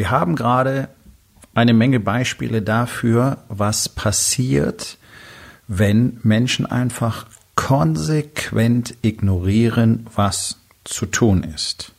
Wir 0.00 0.10
haben 0.10 0.34
gerade 0.34 0.88
eine 1.52 1.74
Menge 1.74 2.00
Beispiele 2.00 2.62
dafür, 2.62 3.36
was 3.50 3.86
passiert, 3.90 4.96
wenn 5.68 6.18
Menschen 6.22 6.64
einfach 6.64 7.26
konsequent 7.54 8.94
ignorieren, 9.02 10.06
was 10.14 10.56
zu 10.84 11.04
tun 11.04 11.42
ist. 11.42 11.92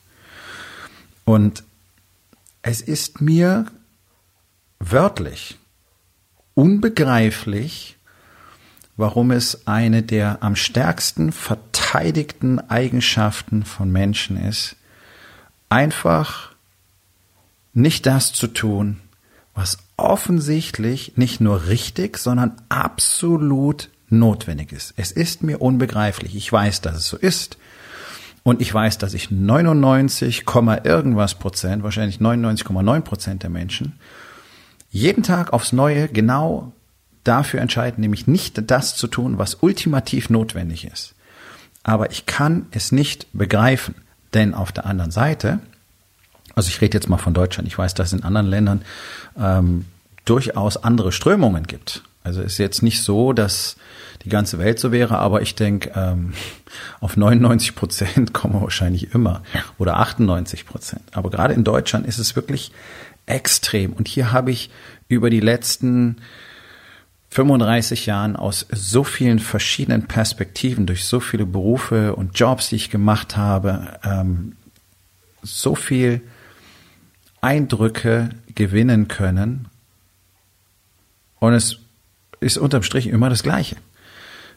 Und 1.26 1.64
es 2.64 2.82
ist 2.82 3.22
mir 3.22 3.68
wörtlich 4.80 5.60
unbegreiflich, 6.56 7.98
warum 8.98 9.30
es 9.30 9.68
eine 9.68 10.02
der 10.02 10.42
am 10.42 10.56
stärksten 10.56 11.32
verteidigten 11.32 12.60
Eigenschaften 12.68 13.64
von 13.64 13.92
Menschen 13.92 14.38
ist, 14.38 14.76
einfach 15.70 16.51
nicht 17.74 18.06
das 18.06 18.34
zu 18.34 18.48
tun, 18.48 19.00
was 19.54 19.78
offensichtlich 19.98 21.14
nicht 21.16 21.42
nur 21.42 21.68
richtig, 21.68 22.18
sondern 22.18 22.54
absolut 22.70 23.90
notwendig 24.10 24.72
ist. 24.72 24.94
Es 24.98 25.12
ist 25.12 25.44
mir 25.44 25.62
unbegreiflich. 25.62 26.36
Ich 26.36 26.52
weiß, 26.52 26.82
dass 26.82 26.98
es 26.98 27.08
so 27.08 27.18
ist. 27.18 27.58
Und 28.44 28.62
ich 28.62 28.74
weiß, 28.74 28.98
dass 28.98 29.14
ich 29.14 29.30
99, 29.30 30.46
irgendwas 30.84 31.36
Prozent, 31.36 31.84
wahrscheinlich 31.84 32.18
99,9 32.18 33.02
Prozent 33.02 33.44
der 33.44 33.50
Menschen, 33.50 33.94
jeden 34.90 35.24
Tag 35.24 35.54
aufs 35.54 35.72
Neue 35.72 36.08
genau 36.08 36.74
dafür 37.24 37.62
entscheiden, 37.62 38.02
nämlich 38.02 38.28
nicht 38.28 38.70
das 38.70 38.96
zu 38.96 39.08
tun, 39.08 39.38
was 39.38 39.58
ultimativ 39.62 40.30
notwendig 40.30 40.86
ist. 40.86 41.14
Aber 41.84 42.12
ich 42.12 42.26
kann 42.26 42.66
es 42.72 42.92
nicht 42.92 43.28
begreifen, 43.32 43.96
denn 44.34 44.54
auf 44.54 44.72
der 44.72 44.86
anderen 44.86 45.12
Seite, 45.12 45.60
also 46.56 46.70
ich 46.70 46.82
rede 46.82 46.98
jetzt 46.98 47.10
mal 47.10 47.18
von 47.18 47.34
Deutschland, 47.34 47.68
ich 47.68 47.78
weiß, 47.78 47.94
dass 47.94 48.08
es 48.08 48.20
in 48.20 48.24
anderen 48.24 48.48
Ländern 48.48 48.82
ähm, 49.40 49.86
durchaus 50.26 50.78
andere 50.78 51.12
Strömungen 51.12 51.64
gibt. 51.64 52.04
Also 52.24 52.42
ist 52.42 52.58
jetzt 52.58 52.84
nicht 52.84 53.02
so, 53.02 53.34
dass 53.34 53.78
die 54.24 54.30
ganze 54.30 54.60
Welt 54.60 54.80
so 54.80 54.92
wäre, 54.92 55.18
aber 55.18 55.42
ich 55.42 55.56
denke, 55.56 55.92
ähm, 55.96 56.34
auf 57.00 57.18
99 57.18 57.76
Prozent 57.76 58.34
kommen 58.34 58.56
wir 58.56 58.62
wahrscheinlich 58.62 59.14
immer 59.14 59.42
oder 59.78 59.98
98 60.00 60.66
Prozent. 60.66 61.04
Aber 61.12 61.30
gerade 61.30 61.54
in 61.54 61.64
Deutschland 61.64 62.06
ist 62.06 62.20
es 62.20 62.36
wirklich 62.36 62.72
extrem. 63.26 63.94
Und 63.94 64.08
hier 64.08 64.32
habe 64.32 64.52
ich 64.52 64.70
über 65.08 65.30
die 65.30 65.40
letzten 65.40 66.18
35 67.30 68.06
Jahren 68.06 68.36
aus 68.36 68.68
so 68.72 69.04
vielen 69.04 69.40
verschiedenen 69.40 70.06
Perspektiven, 70.06 70.86
durch 70.86 71.06
so 71.06 71.20
viele 71.20 71.46
Berufe 71.46 72.16
und 72.16 72.38
Jobs, 72.38 72.70
die 72.70 72.76
ich 72.76 72.90
gemacht 72.90 73.38
habe, 73.38 74.00
ähm, 74.04 74.58
so 75.42 75.76
viel 75.76 76.22
Eindrücke 77.42 78.30
gewinnen 78.54 79.08
können. 79.08 79.68
Und 81.40 81.54
es 81.54 81.80
ist 82.40 82.58
unterm 82.58 82.84
Strich 82.84 83.08
immer 83.08 83.30
das 83.30 83.44
Gleiche. 83.44 83.76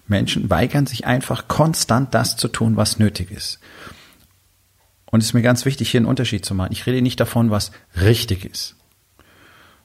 Menschen 0.06 0.50
weigern 0.50 0.86
sich 0.86 1.06
einfach 1.06 1.48
konstant 1.48 2.14
das 2.14 2.36
zu 2.36 2.48
tun, 2.48 2.76
was 2.76 2.98
nötig 2.98 3.30
ist. 3.30 3.58
Und 5.10 5.20
es 5.20 5.26
ist 5.26 5.34
mir 5.34 5.42
ganz 5.42 5.64
wichtig, 5.64 5.90
hier 5.90 6.00
einen 6.00 6.08
Unterschied 6.08 6.44
zu 6.44 6.54
machen. 6.54 6.72
Ich 6.72 6.86
rede 6.86 7.00
nicht 7.00 7.20
davon, 7.20 7.50
was 7.50 7.72
richtig 8.00 8.44
ist. 8.44 8.76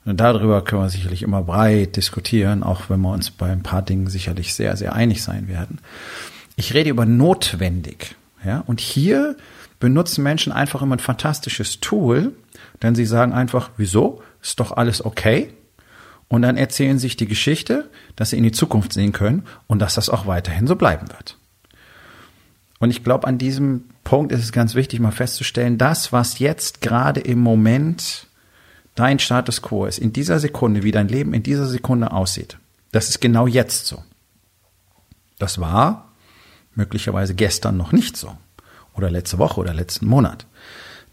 Und 0.06 0.20
darüber 0.20 0.64
können 0.64 0.82
wir 0.82 0.90
sicherlich 0.90 1.22
immer 1.22 1.44
breit 1.44 1.96
diskutieren, 1.96 2.64
auch 2.64 2.90
wenn 2.90 3.02
wir 3.02 3.12
uns 3.12 3.32
bei 3.32 3.52
ein 3.52 3.64
paar 3.64 3.82
Dingen 3.82 4.08
sicherlich 4.08 4.54
sehr, 4.54 4.76
sehr 4.76 4.94
einig 4.94 5.22
sein 5.24 5.48
werden. 5.48 5.80
Ich 6.56 6.74
rede 6.74 6.90
über 6.90 7.06
notwendig. 7.06 8.16
Ja? 8.44 8.64
Und 8.66 8.82
hier 8.82 9.38
benutzen 9.80 10.24
Menschen 10.24 10.52
einfach 10.52 10.82
immer 10.82 10.96
ein 10.96 11.00
fantastisches 11.00 11.80
Tool, 11.80 12.34
denn 12.82 12.96
sie 12.96 13.06
sagen 13.06 13.34
einfach, 13.34 13.72
wieso? 13.78 14.22
Ist 14.42 14.60
doch 14.60 14.72
alles 14.72 15.04
okay? 15.04 15.54
Und 16.28 16.44
dann 16.44 16.58
erzählen 16.58 17.00
sich 17.00 17.18
die 17.18 17.28
Geschichte, 17.28 17.90
dass 18.16 18.30
sie 18.30 18.38
in 18.38 18.44
die 18.44 18.52
Zukunft 18.52 18.94
sehen 18.94 19.14
können 19.14 19.44
und 19.68 19.80
dass 19.80 19.96
das 19.96 20.10
auch 20.10 20.28
weiterhin 20.28 20.68
so 20.68 20.76
bleiben 20.76 21.08
wird. 21.10 21.38
Und 22.80 22.92
ich 22.92 23.04
glaube, 23.04 23.28
an 23.28 23.38
diesem 23.38 23.86
Punkt 24.04 24.32
ist 24.32 24.44
es 24.44 24.52
ganz 24.52 24.76
wichtig, 24.76 25.00
mal 25.00 25.12
festzustellen, 25.12 25.78
das, 25.78 26.14
was 26.14 26.40
jetzt 26.40 26.82
gerade 26.82 27.20
im 27.20 27.40
Moment 27.40 28.28
dein 28.96 29.20
Status 29.20 29.62
quo 29.62 29.86
ist, 29.86 29.98
in 29.98 30.14
dieser 30.14 30.40
Sekunde, 30.40 30.84
wie 30.84 30.92
dein 30.92 31.08
Leben 31.08 31.34
in 31.34 31.44
dieser 31.44 31.68
Sekunde 31.68 32.12
aussieht, 32.12 32.58
das 32.92 33.10
ist 33.10 33.22
genau 33.22 33.48
jetzt 33.48 33.88
so. 33.88 34.04
Das 35.40 35.60
war 35.60 36.12
möglicherweise 36.76 37.34
gestern 37.34 37.76
noch 37.78 37.92
nicht 37.92 38.18
so. 38.18 38.38
Oder 39.00 39.10
letzte 39.10 39.38
Woche 39.38 39.62
oder 39.62 39.74
letzten 39.74 40.08
Monat. 40.08 40.46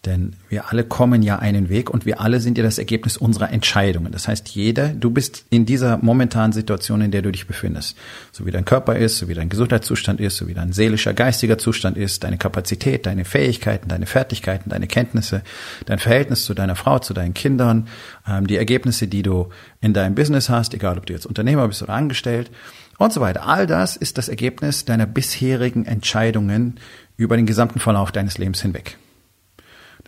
Denn 0.05 0.35
wir 0.49 0.71
alle 0.71 0.83
kommen 0.83 1.23
ja 1.23 1.39
einen 1.39 1.69
Weg 1.69 1.89
und 1.89 2.05
wir 2.05 2.21
alle 2.21 2.41
sind 2.41 2.59
ja 2.59 2.65
das 2.65 2.79
Ergebnis 2.79 3.17
unserer 3.17 3.53
Entscheidungen. 3.53 4.11
Das 4.11 4.27
heißt, 4.27 4.49
jeder, 4.49 4.89
du 4.89 5.11
bist 5.11 5.45
in 5.51 5.67
dieser 5.67 5.99
momentanen 5.99 6.53
Situation, 6.53 7.01
in 7.01 7.13
der 7.13 7.23
du 7.23 7.31
dich 7.31 7.47
befindest. 7.47 7.97
So 8.33 8.45
wie 8.45 8.51
dein 8.51 8.65
Körper 8.65 8.97
ist, 8.97 9.19
so 9.19 9.29
wie 9.29 9.35
dein 9.35 9.49
Gesundheitszustand 9.49 10.21
ist, 10.21 10.37
so 10.37 10.49
wie 10.49 10.55
dein 10.55 10.73
seelischer, 10.73 11.15
geistiger 11.15 11.59
Zustand 11.59 11.97
ist, 11.97 12.25
deine 12.25 12.39
Kapazität, 12.39 13.07
deine 13.07 13.25
Fähigkeiten, 13.25 13.89
deine 13.89 14.07
Fertigkeiten, 14.07 14.71
deine 14.71 14.89
Kenntnisse, 14.89 15.43
dein 15.87 16.01
Verhältnis 16.01 16.45
zu 16.45 16.55
deiner 16.55 16.75
Frau, 16.75 16.99
zu 16.99 17.15
deinen 17.15 17.35
Kindern, 17.35 17.87
ähm, 18.29 18.49
die 18.49 18.57
Ergebnisse, 18.57 19.07
die 19.07 19.23
du 19.23 19.49
in 19.81 19.95
deinem 19.95 20.17
Business 20.17 20.49
hast, 20.49 20.75
egal 20.75 20.99
ob 20.99 21.07
du 21.07 21.13
jetzt 21.13 21.27
Unternehmer 21.27 21.69
bist 21.69 21.83
oder 21.85 21.95
angestellt 21.95 22.51
und 22.99 23.13
so 23.13 23.21
weiter. 23.21 23.47
All 23.47 23.67
das 23.67 23.97
ist 23.97 24.19
das 24.19 24.29
Ergebnis 24.29 24.85
deiner 24.85 25.07
bisherigen 25.07 25.85
Entscheidungen 25.85 26.79
über 27.17 27.37
den 27.37 27.47
gesamten 27.47 27.81
Verlauf 27.81 28.13
deines 28.13 28.39
Lebens 28.39 28.63
hinweg. 28.63 28.99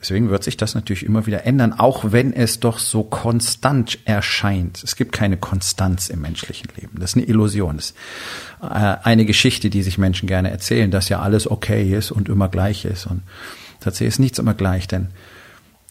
Deswegen 0.00 0.30
wird 0.30 0.44
sich 0.44 0.56
das 0.56 0.74
natürlich 0.74 1.04
immer 1.04 1.26
wieder 1.26 1.44
ändern, 1.44 1.72
auch 1.72 2.12
wenn 2.12 2.32
es 2.32 2.60
doch 2.60 2.78
so 2.78 3.02
konstant 3.02 3.98
erscheint. 4.04 4.82
Es 4.84 4.94
gibt 4.94 5.10
keine 5.10 5.36
Konstanz 5.36 6.08
im 6.08 6.20
menschlichen 6.20 6.69
Leben. 6.76 7.00
Das 7.00 7.10
ist 7.10 7.16
eine 7.16 7.26
Illusion. 7.26 7.76
Das 7.76 7.86
ist 7.86 7.96
äh, 8.62 8.96
eine 9.02 9.24
Geschichte, 9.24 9.70
die 9.70 9.82
sich 9.82 9.98
Menschen 9.98 10.28
gerne 10.28 10.50
erzählen, 10.50 10.91
dass 10.92 11.08
ja 11.08 11.20
alles 11.20 11.50
okay 11.50 11.92
ist 11.92 12.12
und 12.12 12.28
immer 12.28 12.48
gleich 12.48 12.84
ist. 12.84 13.06
Und 13.06 13.22
tatsächlich 13.80 14.08
ist 14.14 14.19
nichts 14.20 14.38
immer 14.38 14.54
gleich, 14.54 14.86
denn 14.86 15.08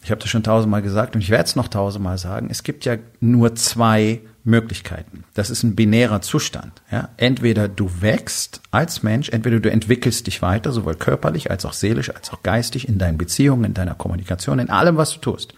ich 0.04 0.12
habe 0.12 0.22
das 0.22 0.30
schon 0.30 0.44
tausendmal 0.44 0.82
gesagt 0.82 1.16
und 1.16 1.22
ich 1.22 1.30
werde 1.30 1.44
es 1.44 1.58
noch 1.58 1.68
tausendmal 1.68 2.18
sagen. 2.18 2.48
Es 2.50 2.64
gibt 2.64 2.86
ja 2.86 2.96
nur 3.20 3.56
zwei 3.56 4.22
Möglichkeiten. 4.48 5.26
Das 5.34 5.50
ist 5.50 5.64
ein 5.64 5.76
binärer 5.76 6.22
Zustand. 6.22 6.82
Ja? 6.92 7.10
Entweder 7.18 7.68
du 7.68 7.92
wächst 8.02 8.62
als 8.72 9.04
Mensch, 9.04 9.30
entweder 9.30 9.60
du 9.60 9.70
entwickelst 9.70 10.26
dich 10.26 10.42
weiter, 10.42 10.72
sowohl 10.72 10.96
körperlich 10.96 11.52
als 11.52 11.66
auch 11.66 11.74
seelisch, 11.74 12.10
als 12.16 12.32
auch 12.32 12.42
geistig, 12.42 12.88
in 12.88 12.98
deinen 12.98 13.18
Beziehungen, 13.18 13.66
in 13.66 13.74
deiner 13.74 13.94
Kommunikation, 13.94 14.60
in 14.60 14.70
allem, 14.70 14.98
was 14.98 15.14
du 15.14 15.20
tust. 15.20 15.54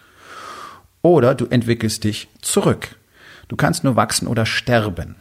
Oder 1.01 1.35
du 1.35 1.45
entwickelst 1.45 2.03
dich 2.03 2.27
zurück. 2.41 2.95
Du 3.47 3.55
kannst 3.55 3.83
nur 3.83 3.95
wachsen 3.95 4.27
oder 4.27 4.45
sterben. 4.45 5.15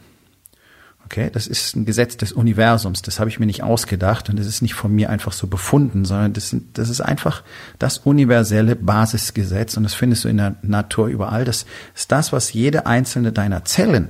Okay, 1.11 1.31
das 1.33 1.47
ist 1.47 1.75
ein 1.75 1.85
Gesetz 1.85 2.17
des 2.17 2.33
Universums. 2.33 3.01
Das 3.01 3.19
habe 3.19 3.31
ich 3.31 3.39
mir 3.39 3.47
nicht 3.47 3.63
ausgedacht 3.63 4.29
und 4.29 4.37
das 4.37 4.45
ist 4.45 4.61
nicht 4.61 4.75
von 4.75 4.93
mir 4.93 5.09
einfach 5.09 5.31
so 5.31 5.47
befunden, 5.47 6.05
sondern 6.05 6.33
das, 6.33 6.51
sind, 6.51 6.77
das 6.77 6.87
ist 6.87 7.01
einfach 7.01 7.41
das 7.79 7.97
universelle 7.97 8.75
Basisgesetz 8.75 9.75
und 9.75 9.81
das 9.81 9.95
findest 9.95 10.23
du 10.23 10.27
in 10.27 10.37
der 10.37 10.57
Natur 10.61 11.07
überall. 11.07 11.45
Das 11.45 11.65
ist 11.95 12.11
das, 12.11 12.31
was 12.31 12.53
jede 12.53 12.85
einzelne 12.85 13.31
deiner 13.31 13.65
Zellen 13.65 14.09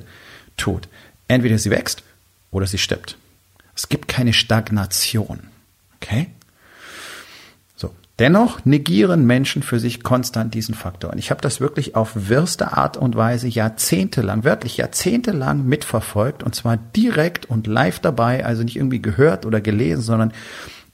tut. 0.57 0.89
Entweder 1.29 1.57
sie 1.57 1.69
wächst 1.69 2.03
oder 2.51 2.67
sie 2.67 2.77
stirbt. 2.77 3.17
Es 3.77 3.87
gibt 3.87 4.09
keine 4.09 4.33
Stagnation. 4.33 5.39
Okay? 6.01 6.27
Dennoch 8.19 8.65
negieren 8.65 9.25
Menschen 9.25 9.63
für 9.63 9.79
sich 9.79 10.03
konstant 10.03 10.53
diesen 10.53 10.75
Faktor. 10.75 11.11
Und 11.11 11.19
ich 11.19 11.31
habe 11.31 11.39
das 11.39 11.61
wirklich 11.61 11.95
auf 11.95 12.11
wirste 12.27 12.73
Art 12.73 12.97
und 12.97 13.15
Weise 13.15 13.47
jahrzehntelang, 13.47 14.43
wörtlich 14.43 14.75
jahrzehntelang 14.75 15.65
mitverfolgt 15.65 16.43
und 16.43 16.53
zwar 16.53 16.75
direkt 16.75 17.45
und 17.45 17.65
live 17.65 17.99
dabei, 17.99 18.45
also 18.45 18.63
nicht 18.63 18.75
irgendwie 18.75 19.01
gehört 19.01 19.45
oder 19.45 19.61
gelesen, 19.61 20.01
sondern 20.01 20.33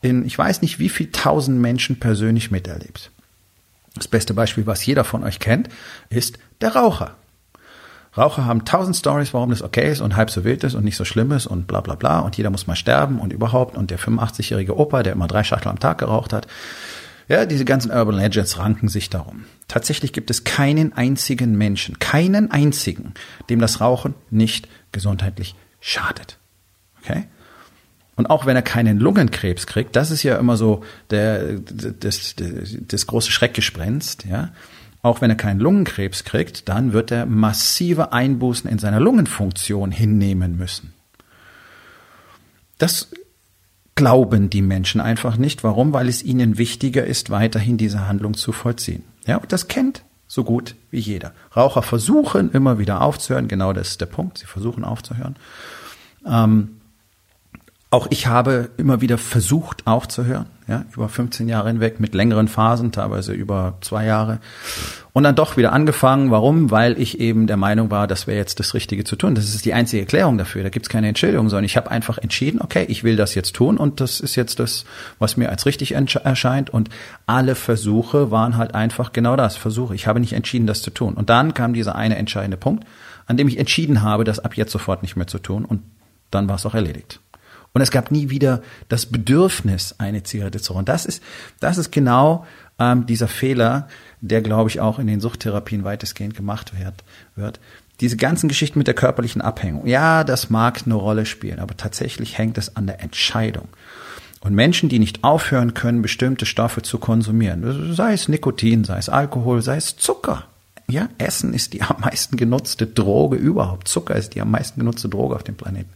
in, 0.02 0.24
ich 0.24 0.38
weiß 0.38 0.62
nicht 0.62 0.78
wie 0.78 0.90
viel 0.90 1.12
tausend 1.12 1.60
Menschen 1.60 2.00
persönlich 2.00 2.52
miterlebt. 2.52 3.10
Das 3.96 4.08
beste 4.08 4.36
Beispiel, 4.36 4.68
was 4.68 4.86
jeder 4.86 5.04
von 5.04 5.24
euch 5.24 5.40
kennt, 5.40 5.70
ist 6.10 6.38
der 6.62 6.76
Raucher. 6.76 7.16
Raucher 8.16 8.46
haben 8.46 8.66
tausend 8.66 8.96
Stories, 8.96 9.34
warum 9.34 9.50
das 9.50 9.64
okay 9.64 9.92
ist 9.92 10.02
und 10.02 10.16
halb 10.16 10.30
so 10.30 10.44
wild 10.44 10.64
ist 10.64 10.76
und 10.76 10.84
nicht 10.84 10.96
so 10.96 11.06
schlimm 11.06 11.32
ist 11.32 11.48
und 11.48 11.66
bla 11.66 11.82
bla 11.82 11.96
bla 11.96 12.20
und 12.20 12.38
jeder 12.38 12.52
muss 12.52 12.68
mal 12.68 12.76
sterben 12.76 13.20
und 13.20 13.34
überhaupt 13.34 13.76
und 13.76 13.90
der 13.90 14.00
85-jährige 14.00 14.78
Opa, 14.78 15.02
der 15.02 15.14
immer 15.14 15.28
drei 15.28 15.44
Schachtel 15.44 15.70
am 15.70 15.80
Tag 15.80 15.98
geraucht 15.98 16.32
hat. 16.32 16.48
Ja, 17.28 17.46
diese 17.46 17.66
ganzen 17.66 17.92
Urban 17.92 18.16
Legends 18.16 18.60
ranken 18.60 18.88
sich 18.88 19.10
darum. 19.10 19.46
Tatsächlich 19.68 20.14
gibt 20.14 20.30
es 20.30 20.44
keinen 20.44 20.94
einzigen 20.94 21.58
Menschen, 21.58 21.98
keinen 21.98 22.52
einzigen, 22.52 23.14
dem 23.50 23.60
das 23.60 23.82
Rauchen 23.82 24.14
nicht 24.30 24.68
gesundheitlich 24.92 25.56
schadet. 25.80 26.38
Okay? 27.02 27.26
Und 28.16 28.30
auch 28.30 28.46
wenn 28.46 28.56
er 28.56 28.62
keinen 28.62 29.00
Lungenkrebs 29.00 29.68
kriegt, 29.68 29.96
das 29.96 30.12
ist 30.12 30.24
ja 30.24 30.38
immer 30.38 30.56
so 30.56 30.84
der, 31.10 31.60
das, 31.60 32.36
das, 32.36 32.78
das 32.80 33.08
große 33.08 33.32
Schreckgespenst, 33.32 34.26
ja. 34.26 34.52
Auch 35.02 35.22
wenn 35.22 35.30
er 35.30 35.36
keinen 35.36 35.60
Lungenkrebs 35.60 36.24
kriegt, 36.24 36.68
dann 36.68 36.92
wird 36.92 37.12
er 37.12 37.28
massive 37.28 38.12
Einbußen 38.12 38.68
in 38.68 38.80
seiner 38.80 39.00
Lungenfunktion 39.00 39.92
hinnehmen 39.92 40.58
müssen. 40.58 40.96
Das 42.80 43.12
glauben 43.96 44.50
die 44.50 44.62
Menschen 44.62 45.02
einfach 45.02 45.38
nicht. 45.38 45.64
Warum? 45.64 45.94
Weil 45.94 46.10
es 46.10 46.22
ihnen 46.24 46.58
wichtiger 46.58 47.06
ist, 47.06 47.30
weiterhin 47.30 47.78
diese 47.78 48.08
Handlung 48.08 48.34
zu 48.34 48.52
vollziehen. 48.52 49.04
Ja, 49.26 49.38
und 49.38 49.52
das 49.52 49.68
kennt 49.68 50.04
so 50.28 50.44
gut 50.44 50.76
wie 50.92 51.00
jeder. 51.00 51.34
Raucher 51.56 51.82
versuchen 51.82 52.52
immer 52.52 52.78
wieder 52.78 53.02
aufzuhören. 53.02 53.48
Genau 53.48 53.74
das 53.74 53.90
ist 53.90 54.02
der 54.02 54.08
Punkt. 54.08 54.38
Sie 54.38 54.46
versuchen 54.46 54.84
aufzuhören. 54.84 55.36
Ähm, 56.26 56.82
auch 57.96 58.08
ich 58.10 58.28
habe 58.28 58.70
immer 58.76 59.00
wieder 59.00 59.18
versucht 59.18 59.88
aufzuhören, 59.88 60.48
ja, 60.68 60.84
über 60.94 61.08
15 61.08 61.48
Jahre 61.48 61.70
hinweg 61.70 62.02
mit 62.02 62.14
längeren 62.14 62.50
Phasen, 62.50 62.92
teilweise 62.92 63.32
über 63.32 63.78
zwei 63.80 64.06
Jahre. 64.06 64.40
Und 65.14 65.24
dann 65.24 65.36
doch 65.36 65.56
wieder 65.56 65.72
angefangen. 65.72 66.30
Warum? 66.30 66.72
Weil 66.72 67.00
ich 67.00 67.22
eben 67.22 67.48
der 67.48 67.56
Meinung 67.56 67.90
war, 67.92 68.06
das 68.06 68.28
wäre 68.28 68.38
jetzt 68.38 68.60
das 68.60 68.74
Richtige 68.74 69.06
zu 69.06 69.16
tun. 69.16 69.34
Das 69.34 69.46
ist 69.46 69.64
die 69.64 69.74
einzige 69.74 70.02
Erklärung 70.02 70.38
dafür. 70.38 70.64
Da 70.64 70.68
gibt's 70.68 70.90
keine 70.90 71.08
Entschuldigung, 71.08 71.48
sondern 71.48 71.64
ich 71.64 71.78
habe 71.78 71.90
einfach 71.90 72.18
entschieden, 72.18 72.60
okay, 72.60 72.86
ich 72.90 73.06
will 73.06 73.16
das 73.16 73.34
jetzt 73.34 73.56
tun 73.56 73.78
und 73.78 74.02
das 74.02 74.20
ist 74.20 74.36
jetzt 74.36 74.60
das, 74.60 74.84
was 75.18 75.38
mir 75.38 75.50
als 75.50 75.66
richtig 75.66 75.94
erscheint. 75.94 76.70
Und 76.70 76.90
alle 77.28 77.56
Versuche 77.56 78.30
waren 78.30 78.58
halt 78.58 78.76
einfach 78.76 79.14
genau 79.14 79.38
das, 79.38 79.56
Versuche. 79.56 79.96
Ich 79.96 80.06
habe 80.06 80.20
nicht 80.20 80.34
entschieden, 80.34 80.68
das 80.68 80.82
zu 80.82 80.92
tun. 80.92 81.14
Und 81.14 81.30
dann 81.30 81.54
kam 81.54 81.74
dieser 81.74 81.96
eine 81.96 82.18
entscheidende 82.18 82.58
Punkt, 82.58 82.84
an 83.26 83.38
dem 83.38 83.48
ich 83.48 83.58
entschieden 83.58 84.02
habe, 84.02 84.26
das 84.26 84.40
ab 84.40 84.58
jetzt 84.58 84.74
sofort 84.74 85.02
nicht 85.02 85.16
mehr 85.16 85.28
zu 85.28 85.40
tun. 85.40 85.64
Und 85.64 85.82
dann 86.30 86.50
war 86.50 86.58
es 86.58 86.66
auch 86.66 86.76
erledigt. 86.76 87.22
Und 87.76 87.82
es 87.82 87.92
gab 87.92 88.10
nie 88.10 88.30
wieder 88.30 88.62
das 88.88 89.06
Bedürfnis, 89.06 89.96
eine 89.98 90.24
Zigarette 90.24 90.62
zu 90.62 90.72
rauchen. 90.72 90.86
Das 90.86 91.06
ist, 91.06 91.22
das 91.60 91.78
ist 91.78 91.92
genau 91.92 92.46
ähm, 92.80 93.06
dieser 93.06 93.28
Fehler, 93.28 93.90
der, 94.22 94.42
glaube 94.42 94.70
ich, 94.70 94.80
auch 94.80 94.98
in 94.98 95.08
den 95.08 95.20
Suchttherapien 95.20 95.84
weitestgehend 95.84 96.38
gemacht 96.38 96.72
wird, 96.80 97.04
wird. 97.36 97.60
Diese 98.00 98.16
ganzen 98.16 98.48
Geschichten 98.48 98.80
mit 98.80 98.88
der 98.88 98.94
körperlichen 98.94 99.42
Abhängung. 99.42 99.88
Ja, 99.88 100.24
das 100.24 100.50
mag 100.50 100.84
eine 100.86 100.96
Rolle 100.96 101.26
spielen, 101.26 101.60
aber 101.60 101.76
tatsächlich 101.76 102.38
hängt 102.38 102.58
es 102.58 102.78
an 102.78 102.88
der 102.88 103.02
Entscheidung. 103.02 103.68
Und 104.40 104.56
Menschen, 104.56 104.88
die 104.88 105.00
nicht 105.00 105.26
aufhören 105.26 105.74
können, 105.74 106.02
bestimmte 106.02 106.46
Stoffe 106.46 106.82
zu 106.82 106.98
konsumieren, 106.98 107.94
sei 107.94 108.14
es 108.14 108.30
Nikotin, 108.30 108.86
sei 108.86 109.00
es 109.00 109.10
Alkohol, 109.10 109.62
sei 109.62 109.76
es 109.76 109.98
Zucker. 109.98 110.48
Ja, 110.88 111.10
Essen 111.18 111.54
ist 111.54 111.74
die 111.74 111.82
am 111.82 112.02
meisten 112.02 112.38
genutzte 112.38 112.88
Droge 112.88 113.38
überhaupt. 113.38 113.88
Zucker 113.88 114.16
ist 114.16 114.36
die 114.36 114.42
am 114.42 114.52
meisten 114.52 114.80
genutzte 114.80 115.10
Droge 115.10 115.36
auf 115.36 115.44
dem 115.44 115.56
Planeten. 115.56 115.92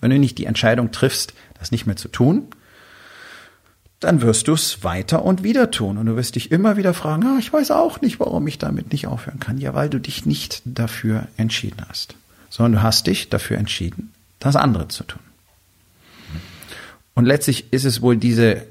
Wenn 0.00 0.10
du 0.10 0.18
nicht 0.18 0.38
die 0.38 0.46
Entscheidung 0.46 0.90
triffst, 0.90 1.34
das 1.58 1.70
nicht 1.70 1.86
mehr 1.86 1.96
zu 1.96 2.08
tun, 2.08 2.48
dann 4.00 4.20
wirst 4.20 4.48
du 4.48 4.54
es 4.54 4.82
weiter 4.82 5.24
und 5.24 5.44
wieder 5.44 5.70
tun. 5.70 5.96
Und 5.96 6.06
du 6.06 6.16
wirst 6.16 6.34
dich 6.34 6.50
immer 6.50 6.76
wieder 6.76 6.92
fragen, 6.92 7.24
ah, 7.24 7.36
ich 7.38 7.52
weiß 7.52 7.70
auch 7.70 8.00
nicht, 8.00 8.18
warum 8.18 8.46
ich 8.48 8.58
damit 8.58 8.90
nicht 8.90 9.06
aufhören 9.06 9.38
kann. 9.38 9.58
Ja, 9.58 9.74
weil 9.74 9.88
du 9.88 10.00
dich 10.00 10.26
nicht 10.26 10.62
dafür 10.64 11.28
entschieden 11.36 11.84
hast, 11.88 12.16
sondern 12.50 12.72
du 12.72 12.82
hast 12.82 13.06
dich 13.06 13.30
dafür 13.30 13.58
entschieden, 13.58 14.12
das 14.40 14.56
andere 14.56 14.88
zu 14.88 15.04
tun. 15.04 15.20
Und 17.14 17.26
letztlich 17.26 17.72
ist 17.72 17.84
es 17.84 18.02
wohl 18.02 18.16
diese 18.16 18.66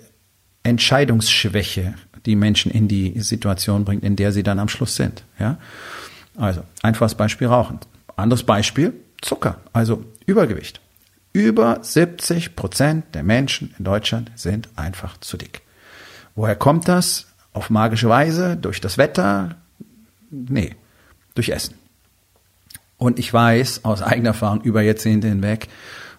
Entscheidungsschwäche, 0.63 1.93
die 2.25 2.35
Menschen 2.35 2.71
in 2.71 2.87
die 2.87 3.19
Situation 3.21 3.85
bringt, 3.85 4.03
in 4.03 4.15
der 4.15 4.31
sie 4.31 4.43
dann 4.43 4.59
am 4.59 4.69
Schluss 4.69 4.95
sind. 4.95 5.23
Ja? 5.39 5.57
Also, 6.37 6.63
einfaches 6.81 7.15
Beispiel 7.15 7.47
Rauchen. 7.47 7.79
Anderes 8.15 8.43
Beispiel, 8.43 8.93
Zucker, 9.21 9.59
also 9.73 10.03
Übergewicht. 10.25 10.81
Über 11.33 11.79
70 11.81 12.55
Prozent 12.55 13.15
der 13.15 13.23
Menschen 13.23 13.73
in 13.77 13.85
Deutschland 13.85 14.31
sind 14.35 14.69
einfach 14.75 15.17
zu 15.19 15.37
dick. 15.37 15.61
Woher 16.35 16.55
kommt 16.55 16.87
das? 16.87 17.27
Auf 17.53 17.69
magische 17.69 18.09
Weise? 18.09 18.57
Durch 18.57 18.81
das 18.81 18.97
Wetter? 18.97 19.55
Nee, 20.29 20.75
durch 21.35 21.49
Essen. 21.49 21.75
Und 22.97 23.17
ich 23.17 23.33
weiß 23.33 23.83
aus 23.83 24.01
eigener 24.01 24.29
Erfahrung 24.29 24.61
über 24.61 24.81
Jahrzehnte 24.81 25.27
hinweg, 25.27 25.67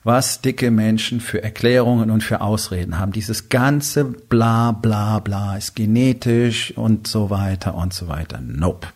was 0.05 0.41
dicke 0.41 0.71
Menschen 0.71 1.21
für 1.21 1.43
Erklärungen 1.43 2.11
und 2.11 2.23
für 2.23 2.41
Ausreden 2.41 2.99
haben. 2.99 3.13
Dieses 3.13 3.49
ganze 3.49 4.05
bla 4.05 4.73
bla 4.73 5.21
bla 5.21 5.57
ist 5.57 5.77
genetisch 5.77 6.77
und 6.77 7.07
so 7.07 7.31
weiter 7.31 7.75
und 7.75 7.93
so 7.95 8.09
weiter. 8.09 8.41
Nope. 8.41 8.89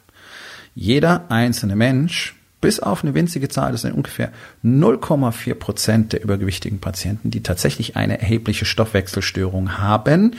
Jeder 0.75 1.31
einzelne 1.31 1.77
Mensch 1.77 2.35
bis 2.61 2.81
auf 2.81 3.05
eine 3.05 3.15
winzige 3.15 3.49
Zahl, 3.49 3.73
das 3.73 3.83
sind 3.83 3.95
ungefähr 3.95 4.33
0,4 4.65 5.55
Prozent 5.55 6.13
der 6.13 6.23
übergewichtigen 6.23 6.81
Patienten, 6.81 7.31
die 7.31 7.43
tatsächlich 7.43 7.97
eine 7.97 8.21
erhebliche 8.21 8.65
Stoffwechselstörung 8.65 9.79
haben, 9.79 10.33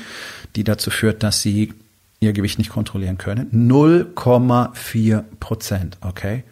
die 0.56 0.64
dazu 0.64 0.90
führt, 0.90 1.24
dass 1.24 1.42
sie 1.42 1.74
ihr 2.20 2.34
Gewicht 2.34 2.58
nicht 2.58 2.72
kontrollieren 2.72 3.18
können. 3.18 3.50
0,4 3.52 5.24
Prozent, 5.40 5.98
okay? 6.02 6.44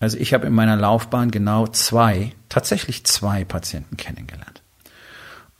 Also 0.00 0.16
ich 0.18 0.32
habe 0.34 0.46
in 0.46 0.52
meiner 0.52 0.76
Laufbahn 0.76 1.30
genau 1.30 1.66
zwei, 1.66 2.32
tatsächlich 2.48 3.04
zwei 3.04 3.44
Patienten 3.44 3.96
kennengelernt. 3.96 4.62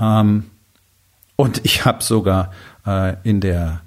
Ähm, 0.00 0.50
und 1.36 1.64
ich 1.64 1.84
habe 1.84 2.02
sogar 2.02 2.52
äh, 2.86 3.14
in 3.24 3.40
der 3.40 3.80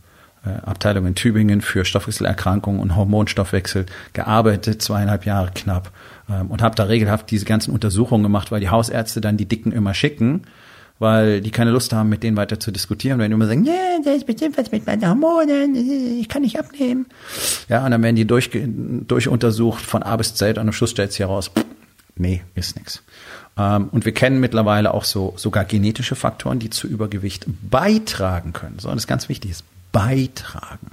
äh, 0.46 0.50
Abteilung 0.66 1.06
in 1.06 1.16
Tübingen 1.16 1.62
für 1.62 1.86
Stoffwechselerkrankungen 1.86 2.82
und 2.82 2.96
Hormonstoffwechsel 2.96 3.86
gearbeitet, 4.14 4.82
zweieinhalb 4.82 5.26
Jahre 5.26 5.52
knapp. 5.54 5.92
Ähm, 6.30 6.48
und 6.48 6.62
habe 6.62 6.76
da 6.76 6.84
regelhaft 6.84 7.32
diese 7.32 7.46
ganzen 7.46 7.74
Untersuchungen 7.74 8.24
gemacht, 8.24 8.52
weil 8.52 8.60
die 8.60 8.70
Hausärzte 8.70 9.22
dann 9.22 9.38
die 9.38 9.48
Dicken 9.48 9.72
immer 9.72 9.94
schicken, 9.94 10.44
weil 11.02 11.42
die 11.42 11.50
keine 11.50 11.72
Lust 11.72 11.94
haben, 11.94 12.10
mit 12.10 12.22
denen 12.22 12.38
weiter 12.38 12.60
zu 12.60 12.70
diskutieren, 12.70 13.18
weil 13.18 13.28
die 13.28 13.34
immer 13.34 13.48
sagen, 13.48 13.66
ja, 13.66 13.74
yeah, 13.74 14.00
da 14.06 14.12
ist 14.12 14.28
bestimmt 14.28 14.56
was 14.56 14.72
mit 14.72 14.86
meinen 14.86 15.04
Hormonen, 15.08 15.76
ich 16.20 16.30
kann 16.30 16.44
nicht 16.44 16.60
abnehmen. 16.60 17.08
Ja, 17.70 17.84
und 17.84 17.90
dann 17.90 18.04
werden 18.04 18.16
die 18.16 18.26
durch, 18.26 18.52
durchuntersucht 18.54 19.84
von 19.84 20.04
A 20.04 20.16
bis 20.16 20.36
Z 20.36 20.60
und 20.60 20.68
am 20.68 20.74
Schluss 20.74 20.92
stellt 20.92 21.12
sich 21.12 21.22
heraus, 21.22 21.50
nee, 22.18 22.44
ist 22.54 22.76
nix. 22.76 23.02
Ähm, 23.58 23.90
und 23.92 24.06
wir 24.06 24.14
kennen 24.14 24.40
mittlerweile 24.40 24.94
auch 24.94 25.04
so 25.04 25.34
sogar 25.38 25.66
genetische 25.66 26.14
Faktoren, 26.14 26.60
die 26.60 26.70
zu 26.70 26.88
Übergewicht 26.88 27.48
beitragen 27.48 28.54
können. 28.54 28.78
So, 28.78 28.90
und 28.90 28.96
das 28.96 29.06
ist 29.06 29.08
ganz 29.08 29.28
wichtig 29.28 29.50
ist 29.50 29.64
beitragen. 29.92 30.92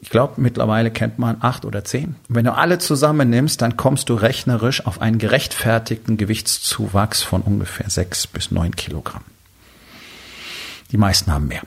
Ich 0.00 0.10
glaube, 0.10 0.40
mittlerweile 0.40 0.90
kennt 0.90 1.18
man 1.18 1.38
acht 1.40 1.64
oder 1.64 1.84
zehn. 1.84 2.16
wenn 2.28 2.44
du 2.44 2.54
alle 2.54 2.78
zusammennimmst, 2.78 3.62
dann 3.62 3.76
kommst 3.76 4.08
du 4.08 4.14
rechnerisch 4.14 4.86
auf 4.86 5.00
einen 5.00 5.18
gerechtfertigten 5.18 6.16
Gewichtszuwachs 6.16 7.22
von 7.22 7.42
ungefähr 7.42 7.88
sechs 7.88 8.26
bis 8.26 8.50
neun 8.50 8.76
Kilogramm. 8.76 9.22
Die 10.92 10.98
meisten 10.98 11.32
haben 11.32 11.48
mehr. 11.48 11.62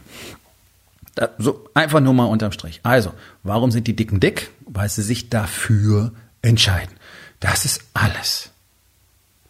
So 1.38 1.70
einfach 1.74 2.00
nur 2.00 2.14
mal 2.14 2.26
unterm 2.26 2.52
Strich. 2.52 2.80
Also, 2.84 3.14
warum 3.44 3.72
sind 3.72 3.88
die 3.88 3.96
Dicken 3.96 4.20
dick? 4.20 4.52
Weil 4.66 4.88
sie 4.88 5.02
sich 5.02 5.30
dafür 5.30 6.14
entscheiden. 6.42 6.96
Das 7.40 7.66
ist 7.66 7.82
alles. 7.94 8.52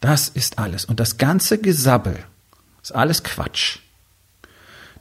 Das 0.02 0.30
ist 0.30 0.58
alles. 0.58 0.86
Und 0.86 1.00
das 1.00 1.18
ganze 1.18 1.60
Gesabbel 1.60 2.18
ist 2.82 2.96
alles 2.96 3.24
Quatsch. 3.24 3.80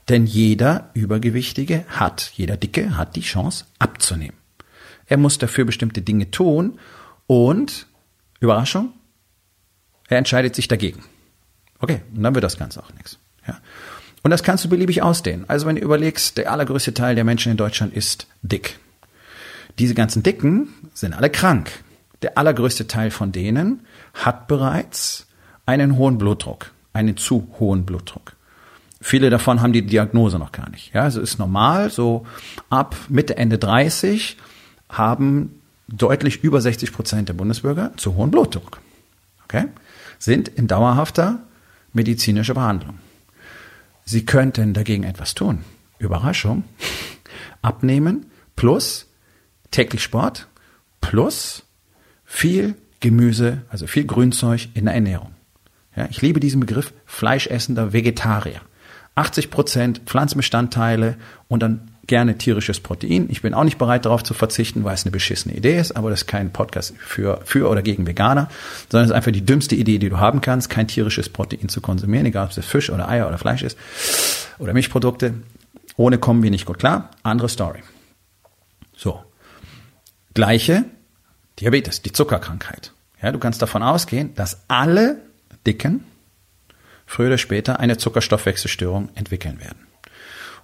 Denn 0.08 0.26
jeder 0.26 0.90
Übergewichtige 0.94 1.84
hat, 1.88 2.32
jeder 2.34 2.56
Dicke 2.56 2.96
hat 2.96 3.16
die 3.16 3.20
Chance 3.20 3.66
abzunehmen. 3.78 4.36
Er 5.06 5.16
muss 5.16 5.38
dafür 5.38 5.64
bestimmte 5.64 6.02
Dinge 6.02 6.30
tun 6.30 6.78
und, 7.26 7.86
Überraschung, 8.40 8.92
er 10.08 10.18
entscheidet 10.18 10.54
sich 10.54 10.68
dagegen. 10.68 11.04
Okay, 11.80 12.00
und 12.14 12.22
dann 12.22 12.34
wird 12.34 12.44
das 12.44 12.56
Ganze 12.58 12.82
auch 12.82 12.92
nichts. 12.94 13.18
Ja. 13.46 13.58
Und 14.22 14.30
das 14.30 14.42
kannst 14.42 14.64
du 14.64 14.68
beliebig 14.68 15.02
ausdehnen. 15.02 15.44
Also 15.48 15.66
wenn 15.66 15.76
du 15.76 15.82
überlegst, 15.82 16.38
der 16.38 16.50
allergrößte 16.50 16.94
Teil 16.94 17.14
der 17.14 17.24
Menschen 17.24 17.52
in 17.52 17.56
Deutschland 17.56 17.94
ist 17.94 18.26
dick. 18.42 18.78
Diese 19.78 19.94
ganzen 19.94 20.22
Dicken 20.22 20.74
sind 20.92 21.14
alle 21.14 21.30
krank. 21.30 21.70
Der 22.22 22.36
allergrößte 22.36 22.88
Teil 22.88 23.10
von 23.10 23.30
denen 23.30 23.86
hat 24.12 24.48
bereits 24.48 25.26
einen 25.66 25.96
hohen 25.96 26.18
Blutdruck, 26.18 26.72
einen 26.92 27.16
zu 27.16 27.48
hohen 27.60 27.86
Blutdruck. 27.86 28.37
Viele 29.00 29.30
davon 29.30 29.60
haben 29.60 29.72
die 29.72 29.86
Diagnose 29.86 30.38
noch 30.38 30.52
gar 30.52 30.68
nicht. 30.70 30.92
Ja, 30.92 31.02
also 31.02 31.20
ist 31.20 31.38
normal, 31.38 31.90
so 31.90 32.26
ab 32.68 32.96
Mitte, 33.08 33.36
Ende 33.36 33.58
30 33.58 34.36
haben 34.88 35.60
deutlich 35.86 36.42
über 36.42 36.60
60 36.60 36.92
Prozent 36.92 37.28
der 37.28 37.34
Bundesbürger 37.34 37.92
zu 37.96 38.16
hohen 38.16 38.30
Blutdruck. 38.30 38.80
Okay? 39.44 39.66
Sind 40.18 40.48
in 40.48 40.66
dauerhafter 40.66 41.40
medizinischer 41.92 42.54
Behandlung. 42.54 42.98
Sie 44.04 44.26
könnten 44.26 44.74
dagegen 44.74 45.04
etwas 45.04 45.34
tun. 45.34 45.64
Überraschung. 45.98 46.64
Abnehmen 47.62 48.26
plus 48.56 49.06
täglich 49.70 50.02
Sport 50.02 50.48
plus 51.00 51.64
viel 52.24 52.74
Gemüse, 53.00 53.62
also 53.68 53.86
viel 53.86 54.04
Grünzeug 54.04 54.68
in 54.74 54.86
der 54.86 54.94
Ernährung. 54.94 55.34
Ja, 55.94 56.06
ich 56.10 56.20
liebe 56.20 56.40
diesen 56.40 56.60
Begriff 56.60 56.92
fleischessender 57.06 57.92
Vegetarier. 57.92 58.60
80 59.18 59.50
Prozent 59.50 60.00
Pflanzenbestandteile 60.06 61.16
und 61.48 61.62
dann 61.62 61.90
gerne 62.06 62.38
tierisches 62.38 62.80
Protein. 62.80 63.26
Ich 63.30 63.42
bin 63.42 63.52
auch 63.52 63.64
nicht 63.64 63.76
bereit 63.76 64.06
darauf 64.06 64.22
zu 64.22 64.32
verzichten, 64.32 64.84
weil 64.84 64.94
es 64.94 65.04
eine 65.04 65.10
beschissene 65.10 65.54
Idee 65.54 65.78
ist, 65.78 65.92
aber 65.92 66.08
das 66.08 66.22
ist 66.22 66.26
kein 66.26 66.52
Podcast 66.52 66.94
für, 66.98 67.40
für 67.44 67.68
oder 67.68 67.82
gegen 67.82 68.06
Veganer, 68.06 68.48
sondern 68.88 69.04
es 69.04 69.10
ist 69.10 69.16
einfach 69.16 69.32
die 69.32 69.44
dümmste 69.44 69.74
Idee, 69.74 69.98
die 69.98 70.08
du 70.08 70.18
haben 70.18 70.40
kannst, 70.40 70.70
kein 70.70 70.88
tierisches 70.88 71.28
Protein 71.28 71.68
zu 71.68 71.80
konsumieren, 71.80 72.26
egal 72.26 72.46
ob 72.46 72.56
es 72.56 72.64
Fisch 72.64 72.90
oder 72.90 73.08
Eier 73.08 73.28
oder 73.28 73.38
Fleisch 73.38 73.62
ist 73.62 73.76
oder 74.58 74.72
Milchprodukte. 74.72 75.34
Ohne 75.96 76.18
kommen 76.18 76.42
wir 76.42 76.50
nicht 76.50 76.64
gut 76.64 76.78
klar. 76.78 77.10
Andere 77.22 77.48
Story. 77.48 77.82
So. 78.96 79.22
Gleiche 80.32 80.84
Diabetes, 81.60 82.02
die 82.02 82.12
Zuckerkrankheit. 82.12 82.92
Ja, 83.20 83.32
du 83.32 83.38
kannst 83.38 83.60
davon 83.60 83.82
ausgehen, 83.82 84.34
dass 84.34 84.62
alle 84.68 85.20
Dicken 85.66 86.04
früher 87.08 87.28
oder 87.28 87.38
später 87.38 87.80
eine 87.80 87.96
Zuckerstoffwechselstörung 87.96 89.08
entwickeln 89.14 89.58
werden. 89.60 89.78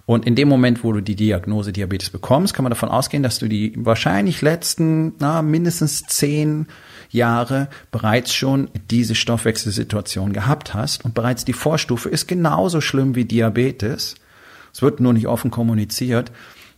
Und 0.05 0.27
in 0.27 0.35
dem 0.35 0.47
Moment, 0.47 0.83
wo 0.83 0.93
du 0.93 1.01
die 1.01 1.15
Diagnose 1.15 1.73
Diabetes 1.73 2.11
bekommst, 2.11 2.53
kann 2.53 2.61
man 2.61 2.69
davon 2.69 2.89
ausgehen, 2.89 3.23
dass 3.23 3.39
du 3.39 3.47
die 3.47 3.73
wahrscheinlich 3.75 4.43
letzten 4.43 5.13
na, 5.17 5.41
mindestens 5.41 6.03
zehn 6.03 6.67
Jahre 7.09 7.69
bereits 7.91 8.31
schon 8.31 8.69
diese 8.91 9.15
Stoffwechselsituation 9.15 10.31
gehabt 10.31 10.75
hast. 10.75 11.03
Und 11.03 11.15
bereits 11.15 11.43
die 11.43 11.53
Vorstufe 11.53 12.09
ist 12.09 12.27
genauso 12.27 12.81
schlimm 12.81 13.15
wie 13.15 13.25
Diabetes. 13.25 14.13
Es 14.71 14.83
wird 14.83 14.99
nur 14.99 15.13
nicht 15.13 15.25
offen 15.25 15.49
kommuniziert. 15.49 16.31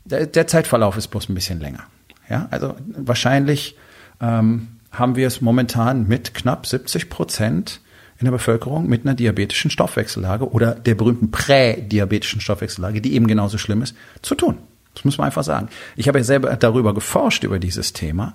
Der, 0.06 0.26
der 0.26 0.48
Zeitverlauf 0.48 0.96
ist 0.96 1.10
bloß 1.10 1.28
ein 1.28 1.36
bisschen 1.36 1.60
länger. 1.60 1.84
Ja, 2.30 2.48
also 2.52 2.76
wahrscheinlich 2.88 3.76
ähm, 4.22 4.70
haben 4.92 5.18
wir 5.18 5.28
es 5.28 5.42
momentan 5.42 6.08
mit 6.08 6.34
knapp 6.34 6.66
70 6.66 7.10
Prozent 7.10 7.82
in 8.20 8.26
der 8.26 8.32
Bevölkerung 8.32 8.88
mit 8.88 9.06
einer 9.06 9.16
diabetischen 9.16 9.70
Stoffwechsellage 9.70 10.50
oder 10.50 10.74
der 10.74 10.96
berühmten 10.96 11.32
prädiabetischen 11.32 12.42
Stoffwechsellage, 12.42 13.02
die 13.02 13.14
eben 13.14 13.28
genauso 13.28 13.58
schlimm 13.58 13.82
ist, 13.82 13.96
zu 14.22 14.36
tun. 14.36 14.58
Das 14.96 15.06
muss 15.06 15.18
man 15.18 15.26
einfach 15.26 15.44
sagen. 15.44 15.70
Ich 15.96 16.08
habe 16.08 16.18
ja 16.18 16.24
selber 16.24 16.56
darüber 16.56 16.94
geforscht, 16.94 17.44
über 17.44 17.60
dieses 17.60 17.94
Thema. 17.94 18.34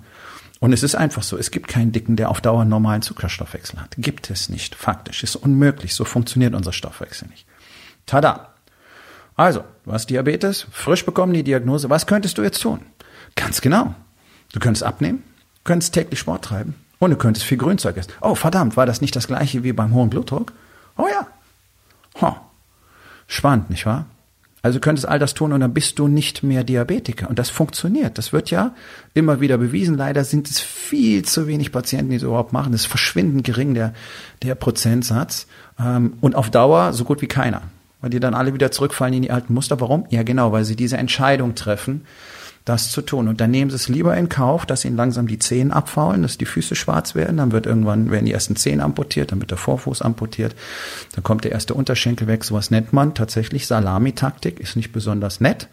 Und 0.60 0.72
es 0.72 0.84
ist 0.84 0.94
einfach 0.94 1.24
so, 1.24 1.36
es 1.36 1.50
gibt 1.50 1.66
keinen 1.66 1.90
Dicken, 1.90 2.14
der 2.14 2.30
auf 2.30 2.40
Dauer 2.40 2.60
einen 2.60 2.70
normalen 2.70 3.02
Zuckerstoffwechsel 3.02 3.80
hat. 3.80 3.96
Gibt 3.98 4.30
es 4.30 4.48
nicht, 4.48 4.76
faktisch. 4.76 5.24
Ist 5.24 5.34
unmöglich. 5.34 5.94
So 5.94 6.04
funktioniert 6.04 6.54
unser 6.54 6.72
Stoffwechsel 6.72 7.26
nicht. 7.28 7.46
Tada! 8.06 8.54
Also, 9.34 9.64
du 9.84 9.92
hast 9.92 10.10
Diabetes, 10.10 10.66
frisch 10.70 11.04
bekommen 11.04 11.32
die 11.32 11.42
Diagnose. 11.42 11.90
Was 11.90 12.06
könntest 12.06 12.38
du 12.38 12.42
jetzt 12.42 12.62
tun? 12.62 12.80
Ganz 13.34 13.60
genau. 13.60 13.94
Du 14.52 14.60
könntest 14.60 14.84
abnehmen, 14.84 15.24
könntest 15.64 15.94
täglich 15.94 16.20
Sport 16.20 16.44
treiben, 16.44 16.74
und 17.02 17.10
du 17.10 17.16
könntest 17.16 17.44
viel 17.44 17.58
Grünzeug 17.58 17.96
essen. 17.96 18.12
Oh, 18.20 18.36
verdammt, 18.36 18.76
war 18.76 18.86
das 18.86 19.00
nicht 19.00 19.16
das 19.16 19.26
gleiche 19.26 19.64
wie 19.64 19.72
beim 19.72 19.92
hohen 19.92 20.08
Blutdruck? 20.08 20.52
Oh 20.96 21.06
ja. 21.10 21.26
Huh. 22.20 22.36
Spannend, 23.26 23.70
nicht 23.70 23.86
wahr? 23.86 24.06
Also 24.62 24.78
du 24.78 24.80
könntest 24.80 25.08
all 25.08 25.18
das 25.18 25.34
tun 25.34 25.52
und 25.52 25.58
dann 25.58 25.74
bist 25.74 25.98
du 25.98 26.06
nicht 26.06 26.44
mehr 26.44 26.62
Diabetiker. 26.62 27.28
Und 27.28 27.40
das 27.40 27.50
funktioniert. 27.50 28.18
Das 28.18 28.32
wird 28.32 28.52
ja 28.52 28.72
immer 29.14 29.40
wieder 29.40 29.58
bewiesen. 29.58 29.96
Leider 29.96 30.22
sind 30.22 30.48
es 30.48 30.60
viel 30.60 31.24
zu 31.24 31.48
wenig 31.48 31.72
Patienten, 31.72 32.10
die 32.10 32.16
es 32.16 32.22
überhaupt 32.22 32.52
machen. 32.52 32.70
Das 32.70 32.82
ist 32.82 32.86
verschwindend 32.86 33.42
gering, 33.42 33.74
der, 33.74 33.94
der 34.42 34.54
Prozentsatz. 34.54 35.48
Ähm, 35.80 36.12
und 36.20 36.36
auf 36.36 36.50
Dauer 36.50 36.92
so 36.92 37.02
gut 37.02 37.20
wie 37.20 37.26
keiner. 37.26 37.62
Weil 38.00 38.10
die 38.10 38.20
dann 38.20 38.34
alle 38.34 38.54
wieder 38.54 38.70
zurückfallen 38.70 39.14
in 39.14 39.22
die 39.22 39.32
alten 39.32 39.54
Muster. 39.54 39.80
Warum? 39.80 40.06
Ja, 40.10 40.22
genau, 40.22 40.52
weil 40.52 40.64
sie 40.64 40.76
diese 40.76 40.98
Entscheidung 40.98 41.56
treffen, 41.56 42.06
das 42.64 42.90
zu 42.90 43.02
tun. 43.02 43.28
Und 43.28 43.40
dann 43.40 43.50
nehmen 43.50 43.70
sie 43.70 43.76
es 43.76 43.88
lieber 43.88 44.16
in 44.16 44.28
Kauf, 44.28 44.66
dass 44.66 44.84
ihnen 44.84 44.96
langsam 44.96 45.26
die 45.26 45.38
Zehen 45.38 45.72
abfaulen, 45.72 46.22
dass 46.22 46.38
die 46.38 46.46
Füße 46.46 46.74
schwarz 46.74 47.14
werden, 47.14 47.38
dann 47.38 47.52
wird 47.52 47.66
irgendwann, 47.66 48.10
werden 48.10 48.26
die 48.26 48.32
ersten 48.32 48.56
Zehen 48.56 48.80
amputiert, 48.80 49.32
dann 49.32 49.40
wird 49.40 49.50
der 49.50 49.58
Vorfuß 49.58 50.02
amputiert, 50.02 50.54
dann 51.14 51.24
kommt 51.24 51.44
der 51.44 51.52
erste 51.52 51.74
Unterschenkel 51.74 52.28
weg, 52.28 52.44
sowas 52.44 52.70
nennt 52.70 52.92
man 52.92 53.14
tatsächlich 53.14 53.66
Salamitaktik, 53.66 54.60
ist 54.60 54.76
nicht 54.76 54.92
besonders 54.92 55.40
nett, 55.40 55.68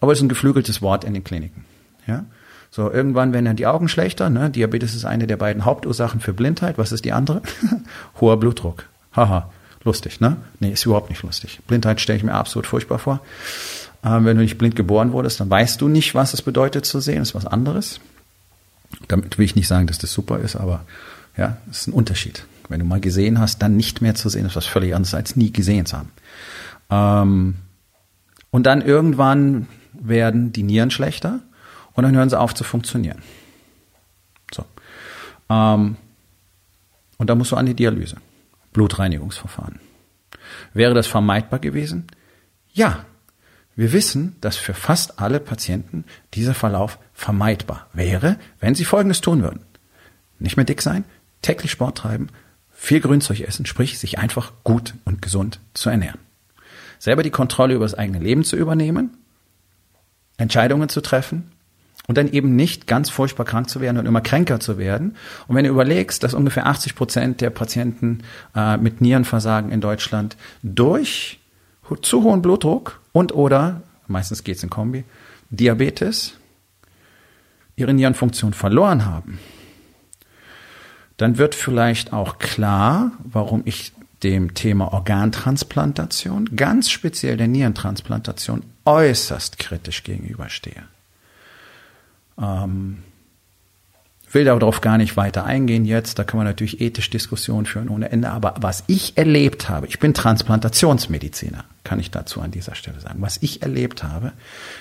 aber 0.00 0.12
ist 0.12 0.22
ein 0.22 0.28
geflügeltes 0.28 0.80
Wort 0.80 1.04
in 1.04 1.14
den 1.14 1.24
Kliniken. 1.24 1.64
Ja? 2.06 2.24
So, 2.70 2.90
irgendwann 2.92 3.32
werden 3.32 3.46
dann 3.46 3.56
die 3.56 3.66
Augen 3.66 3.88
schlechter, 3.88 4.28
ne? 4.28 4.50
Diabetes 4.50 4.94
ist 4.94 5.06
eine 5.06 5.26
der 5.26 5.38
beiden 5.38 5.64
Hauptursachen 5.64 6.20
für 6.20 6.34
Blindheit. 6.34 6.76
Was 6.76 6.92
ist 6.92 7.04
die 7.04 7.12
andere? 7.12 7.40
Hoher 8.20 8.38
Blutdruck. 8.38 8.84
Haha, 9.16 9.50
lustig, 9.84 10.20
ne? 10.20 10.36
Nee, 10.60 10.72
ist 10.72 10.84
überhaupt 10.84 11.08
nicht 11.08 11.22
lustig. 11.22 11.60
Blindheit 11.66 12.00
stelle 12.00 12.18
ich 12.18 12.24
mir 12.24 12.34
absolut 12.34 12.66
furchtbar 12.66 12.98
vor. 12.98 13.20
Ähm, 14.04 14.24
wenn 14.24 14.36
du 14.36 14.42
nicht 14.42 14.58
blind 14.58 14.76
geboren 14.76 15.12
wurdest, 15.12 15.40
dann 15.40 15.50
weißt 15.50 15.80
du 15.80 15.88
nicht, 15.88 16.14
was 16.14 16.34
es 16.34 16.42
bedeutet 16.42 16.86
zu 16.86 17.00
sehen. 17.00 17.18
Das 17.18 17.28
ist 17.28 17.34
was 17.34 17.46
anderes. 17.46 18.00
Damit 19.08 19.38
will 19.38 19.44
ich 19.44 19.56
nicht 19.56 19.68
sagen, 19.68 19.86
dass 19.86 19.98
das 19.98 20.12
super 20.12 20.38
ist, 20.38 20.56
aber 20.56 20.84
ja, 21.36 21.56
es 21.70 21.80
ist 21.80 21.86
ein 21.88 21.92
Unterschied. 21.92 22.44
Wenn 22.68 22.80
du 22.80 22.86
mal 22.86 23.00
gesehen 23.00 23.38
hast, 23.38 23.62
dann 23.62 23.76
nicht 23.76 24.02
mehr 24.02 24.14
zu 24.14 24.28
sehen, 24.28 24.46
ist 24.46 24.56
was 24.56 24.66
völlig 24.66 24.94
anderes 24.94 25.14
als 25.14 25.36
nie 25.36 25.52
gesehen 25.52 25.86
zu 25.86 25.98
haben. 25.98 26.10
Ähm, 26.90 27.54
und 28.50 28.64
dann 28.64 28.82
irgendwann 28.82 29.68
werden 29.92 30.52
die 30.52 30.62
Nieren 30.62 30.90
schlechter 30.90 31.40
und 31.94 32.04
dann 32.04 32.14
hören 32.16 32.30
sie 32.30 32.38
auf 32.38 32.54
zu 32.54 32.64
funktionieren. 32.64 33.22
So. 34.54 34.64
Ähm, 35.50 35.96
und 37.16 37.30
da 37.30 37.34
musst 37.34 37.52
du 37.52 37.56
an 37.56 37.66
die 37.66 37.74
Dialyse. 37.74 38.16
Blutreinigungsverfahren. 38.72 39.80
Wäre 40.72 40.94
das 40.94 41.06
vermeidbar 41.06 41.58
gewesen? 41.58 42.06
Ja, 42.72 43.04
wir 43.78 43.92
wissen, 43.92 44.34
dass 44.40 44.56
für 44.56 44.74
fast 44.74 45.20
alle 45.20 45.38
Patienten 45.38 46.04
dieser 46.34 46.52
Verlauf 46.52 46.98
vermeidbar 47.14 47.86
wäre, 47.92 48.36
wenn 48.58 48.74
sie 48.74 48.84
Folgendes 48.84 49.20
tun 49.20 49.40
würden. 49.40 49.60
Nicht 50.40 50.56
mehr 50.56 50.66
dick 50.66 50.82
sein, 50.82 51.04
täglich 51.42 51.70
Sport 51.70 51.98
treiben, 51.98 52.26
viel 52.72 52.98
Grünzeug 52.98 53.38
essen, 53.38 53.66
sprich 53.66 54.00
sich 54.00 54.18
einfach 54.18 54.52
gut 54.64 54.94
und 55.04 55.22
gesund 55.22 55.60
zu 55.74 55.90
ernähren. 55.90 56.18
Selber 56.98 57.22
die 57.22 57.30
Kontrolle 57.30 57.74
über 57.74 57.84
das 57.84 57.94
eigene 57.94 58.18
Leben 58.18 58.42
zu 58.42 58.56
übernehmen, 58.56 59.16
Entscheidungen 60.38 60.88
zu 60.88 61.00
treffen 61.00 61.52
und 62.08 62.18
dann 62.18 62.32
eben 62.32 62.56
nicht 62.56 62.88
ganz 62.88 63.10
furchtbar 63.10 63.44
krank 63.44 63.70
zu 63.70 63.80
werden 63.80 63.98
und 63.98 64.06
immer 64.06 64.22
kränker 64.22 64.58
zu 64.58 64.76
werden. 64.76 65.14
Und 65.46 65.54
wenn 65.54 65.62
du 65.62 65.70
überlegst, 65.70 66.24
dass 66.24 66.34
ungefähr 66.34 66.66
80 66.66 66.96
Prozent 66.96 67.40
der 67.40 67.50
Patienten 67.50 68.24
äh, 68.56 68.76
mit 68.76 69.00
Nierenversagen 69.00 69.70
in 69.70 69.80
Deutschland 69.80 70.36
durch 70.64 71.38
zu 72.02 72.24
hohen 72.24 72.42
Blutdruck 72.42 73.00
und 73.18 73.34
oder, 73.34 73.82
meistens 74.06 74.44
geht 74.44 74.56
es 74.56 74.62
in 74.62 74.70
Kombi, 74.70 75.04
Diabetes, 75.50 76.34
ihre 77.76 77.92
Nierenfunktion 77.92 78.52
verloren 78.52 79.06
haben, 79.06 79.38
dann 81.16 81.36
wird 81.36 81.54
vielleicht 81.54 82.12
auch 82.12 82.38
klar, 82.38 83.12
warum 83.24 83.62
ich 83.64 83.92
dem 84.22 84.54
Thema 84.54 84.92
Organtransplantation, 84.92 86.56
ganz 86.56 86.90
speziell 86.90 87.36
der 87.36 87.48
Nierentransplantation, 87.48 88.62
äußerst 88.84 89.58
kritisch 89.58 90.04
gegenüberstehe. 90.04 90.84
Ähm, 92.40 92.98
will 94.30 94.44
darauf 94.44 94.80
gar 94.80 94.98
nicht 94.98 95.16
weiter 95.16 95.44
eingehen 95.44 95.84
jetzt. 95.84 96.18
Da 96.18 96.24
kann 96.24 96.38
man 96.38 96.46
natürlich 96.46 96.80
ethisch 96.80 97.10
Diskussionen 97.10 97.66
führen 97.66 97.88
ohne 97.88 98.10
Ende. 98.10 98.30
Aber 98.30 98.54
was 98.60 98.84
ich 98.86 99.16
erlebt 99.16 99.68
habe, 99.68 99.86
ich 99.86 99.98
bin 99.98 100.14
Transplantationsmediziner, 100.14 101.64
kann 101.88 102.00
ich 102.00 102.10
dazu 102.10 102.42
an 102.42 102.50
dieser 102.50 102.74
Stelle 102.74 103.00
sagen. 103.00 103.22
Was 103.22 103.38
ich 103.40 103.62
erlebt 103.62 104.02
habe, 104.02 104.32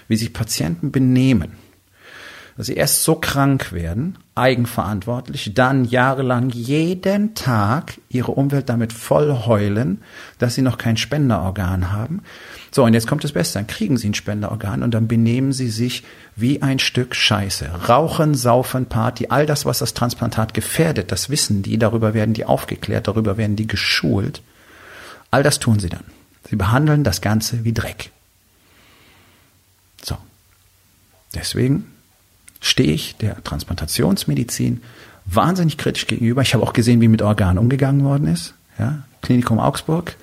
wie 0.10 0.18
sich 0.18 0.34
Patienten 0.34 0.92
benehmen, 0.92 1.54
dass 2.58 2.68
sie 2.68 2.74
erst 2.74 3.04
so 3.04 3.16
krank 3.16 3.72
werden, 3.72 4.18
eigenverantwortlich, 4.36 5.54
dann 5.54 5.86
jahrelang 5.86 6.50
jeden 6.50 7.34
Tag 7.34 8.02
ihre 8.10 8.32
Umwelt 8.34 8.68
damit 8.68 8.92
voll 8.92 9.46
heulen, 9.46 10.02
dass 10.38 10.56
sie 10.56 10.64
noch 10.64 10.78
kein 10.78 10.98
Spenderorgan 10.98 11.94
haben. 11.94 12.24
So, 12.72 12.84
und 12.84 12.94
jetzt 12.94 13.08
kommt 13.08 13.24
das 13.24 13.32
Beste, 13.32 13.60
dann 13.60 13.68
kriegen 13.68 13.96
sie 13.96 14.10
ein 14.10 14.14
Spenderorgan 14.16 14.84
und 14.84 14.94
dann 14.94 15.08
benehmen 15.08 15.54
sie 15.54 15.70
sich 15.70 16.04
wie 16.36 16.62
ein 16.62 16.80
Stück 16.80 17.16
Scheiße. 17.16 17.88
Rauchen, 17.88 18.36
saufen, 18.36 18.88
Party, 18.88 19.28
all 19.30 19.46
das, 19.46 19.66
was 19.66 19.80
das 19.80 19.94
Transplantat 19.94 20.54
gefährdet, 20.54 21.14
das 21.14 21.30
wissen 21.30 21.62
die, 21.62 21.78
darüber 21.78 22.14
werden 22.14 22.34
die 22.34 22.44
aufgeklärt, 22.44 23.08
darüber 23.08 23.38
werden 23.38 23.56
die 23.56 23.68
geschult. 23.68 24.42
All 25.32 25.44
das 25.44 25.60
tun 25.60 25.80
sie 25.80 25.90
dann. 25.90 26.17
Sie 26.50 26.56
behandeln 26.56 27.04
das 27.04 27.22
Ganze 27.22 27.64
wie 27.64 27.74
Dreck. 27.74 28.12
So. 30.04 30.18
Deswegen 31.36 31.92
stehe 32.62 32.94
ich 32.94 33.16
der 33.18 33.44
Transplantationsmedizin 33.44 34.82
wahnsinnig 35.26 35.78
kritisch 35.78 36.08
gegenüber. 36.08 36.42
Ich 36.42 36.54
habe 36.54 36.64
auch 36.64 36.74
gesehen, 36.74 37.02
wie 37.02 37.08
mit 37.08 37.22
Organen 37.22 37.58
umgegangen 37.58 38.04
worden 38.04 38.28
ist. 38.28 38.54
Ja, 38.80 39.04
Klinikum 39.22 39.60
Augsburg, 39.60 40.16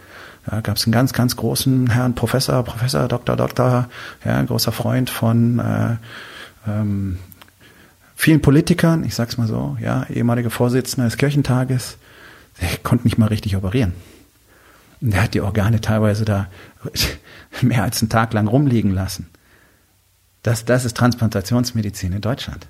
ja, 0.51 0.61
gab 0.61 0.77
es 0.77 0.85
einen 0.85 0.93
ganz, 0.93 1.13
ganz 1.13 1.37
großen 1.37 1.91
Herrn 1.91 2.15
Professor, 2.15 2.63
Professor, 2.63 3.09
Doktor, 3.09 3.37
Doktor, 3.37 3.89
ja, 4.25 4.43
großer 4.43 4.73
Freund 4.73 5.11
von 5.11 5.59
äh, 5.59 5.97
ähm, 6.67 7.19
vielen 8.17 8.41
Politikern, 8.41 9.05
ich 9.05 9.15
sag's 9.15 9.37
mal 9.37 9.49
so, 9.49 9.77
ja, 9.81 10.05
ehemaliger 10.09 10.51
Vorsitzender 10.51 11.09
des 11.09 11.19
Kirchentages, 11.19 11.99
der 12.61 12.69
konnte 12.79 13.05
nicht 13.05 13.19
mal 13.19 13.27
richtig 13.27 13.57
operieren. 13.57 13.93
Und 15.05 15.13
der 15.13 15.23
hat 15.23 15.35
die 15.35 15.43
Organe 15.43 15.83
teilweise 15.83 16.25
da 16.25 16.49
mehr 17.61 17.83
als 17.83 18.01
einen 18.01 18.09
Tag 18.09 18.33
lang 18.33 18.49
rumliegen 18.49 18.91
lassen. 18.91 19.29
Das, 20.43 20.65
das 20.65 20.87
ist 20.87 20.97
Transplantationsmedizin 20.97 22.15
in 22.15 22.23
Deutschland. 22.23 22.67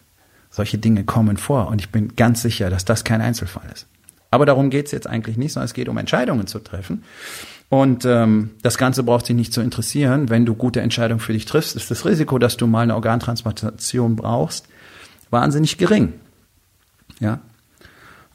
Solche 0.50 0.78
Dinge 0.78 1.04
kommen 1.04 1.36
vor 1.36 1.68
und 1.68 1.80
ich 1.80 1.90
bin 1.90 2.16
ganz 2.16 2.42
sicher, 2.42 2.70
dass 2.70 2.84
das 2.84 3.04
kein 3.04 3.20
Einzelfall 3.20 3.70
ist. 3.72 3.86
Aber 4.32 4.46
darum 4.46 4.70
geht's 4.70 4.90
jetzt 4.90 5.06
eigentlich 5.06 5.36
nicht, 5.36 5.52
sondern 5.52 5.66
es 5.66 5.74
geht 5.74 5.88
um 5.88 5.96
Entscheidungen 5.96 6.48
zu 6.48 6.58
treffen. 6.58 7.04
Und 7.68 8.04
ähm, 8.04 8.50
das 8.62 8.78
Ganze 8.78 9.04
braucht 9.04 9.26
sich 9.26 9.36
nicht 9.36 9.52
zu 9.52 9.60
interessieren. 9.60 10.28
Wenn 10.28 10.44
du 10.44 10.56
gute 10.56 10.80
Entscheidungen 10.80 11.20
für 11.20 11.34
dich 11.34 11.44
triffst, 11.44 11.76
ist 11.76 11.88
das 11.88 12.04
Risiko, 12.04 12.38
dass 12.38 12.56
du 12.56 12.66
mal 12.66 12.80
eine 12.80 12.96
Organtransplantation 12.96 14.16
brauchst, 14.16 14.66
wahnsinnig 15.30 15.78
gering. 15.78 16.14
Ja, 17.20 17.38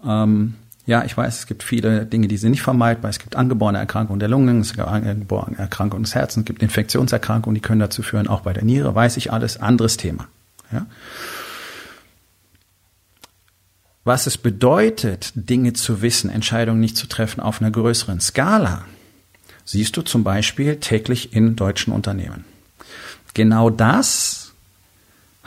ähm, 0.06 0.56
ja, 0.90 1.06
ich 1.06 1.16
weiß, 1.16 1.38
es 1.38 1.46
gibt 1.46 1.62
viele 1.62 2.08
Dinge, 2.08 2.28
die 2.28 2.38
sind 2.38 2.50
nicht 2.50 2.64
vermeidbar. 2.64 3.12
Es 3.12 3.20
gibt 3.20 3.36
angeborene 3.36 3.78
Erkrankungen 3.78 4.20
der 4.20 4.28
Lungen, 4.28 4.62
es 4.62 4.74
gibt 4.74 4.88
angeborene 4.88 5.56
Erkrankungen 5.56 6.04
des 6.04 6.16
Herzens, 6.16 6.42
es 6.42 6.46
gibt 6.48 6.64
Infektionserkrankungen, 6.64 7.54
die 7.54 7.62
können 7.62 7.80
dazu 7.80 8.02
führen, 8.02 8.28
auch 8.28 8.42
bei 8.42 8.54
der 8.54 8.64
Niere, 8.64 8.96
weiß 8.96 9.18
ich 9.18 9.32
alles, 9.32 9.58
anderes 9.58 9.98
Thema. 9.98 10.28
Ja? 10.72 10.88
Was 14.04 14.26
es 14.26 14.40
bedeutet, 14.40 15.32
Dinge 15.36 15.74
zu 15.74 16.02
wissen, 16.02 16.32
Entscheidungen 16.32 16.80
nicht 16.80 16.98
zu 16.98 17.06
treffen 17.06 17.40
auf 17.40 17.62
einer 17.62 17.70
größeren 17.70 18.20
Skala, 18.20 18.86
siehst 19.66 19.96
du 19.96 20.02
zum 20.02 20.24
Beispiel 20.24 20.78
täglich 20.78 21.34
in 21.34 21.56
deutschen 21.56 21.94
Unternehmen. 21.94 22.46
Genau 23.36 23.70
das 23.70 24.49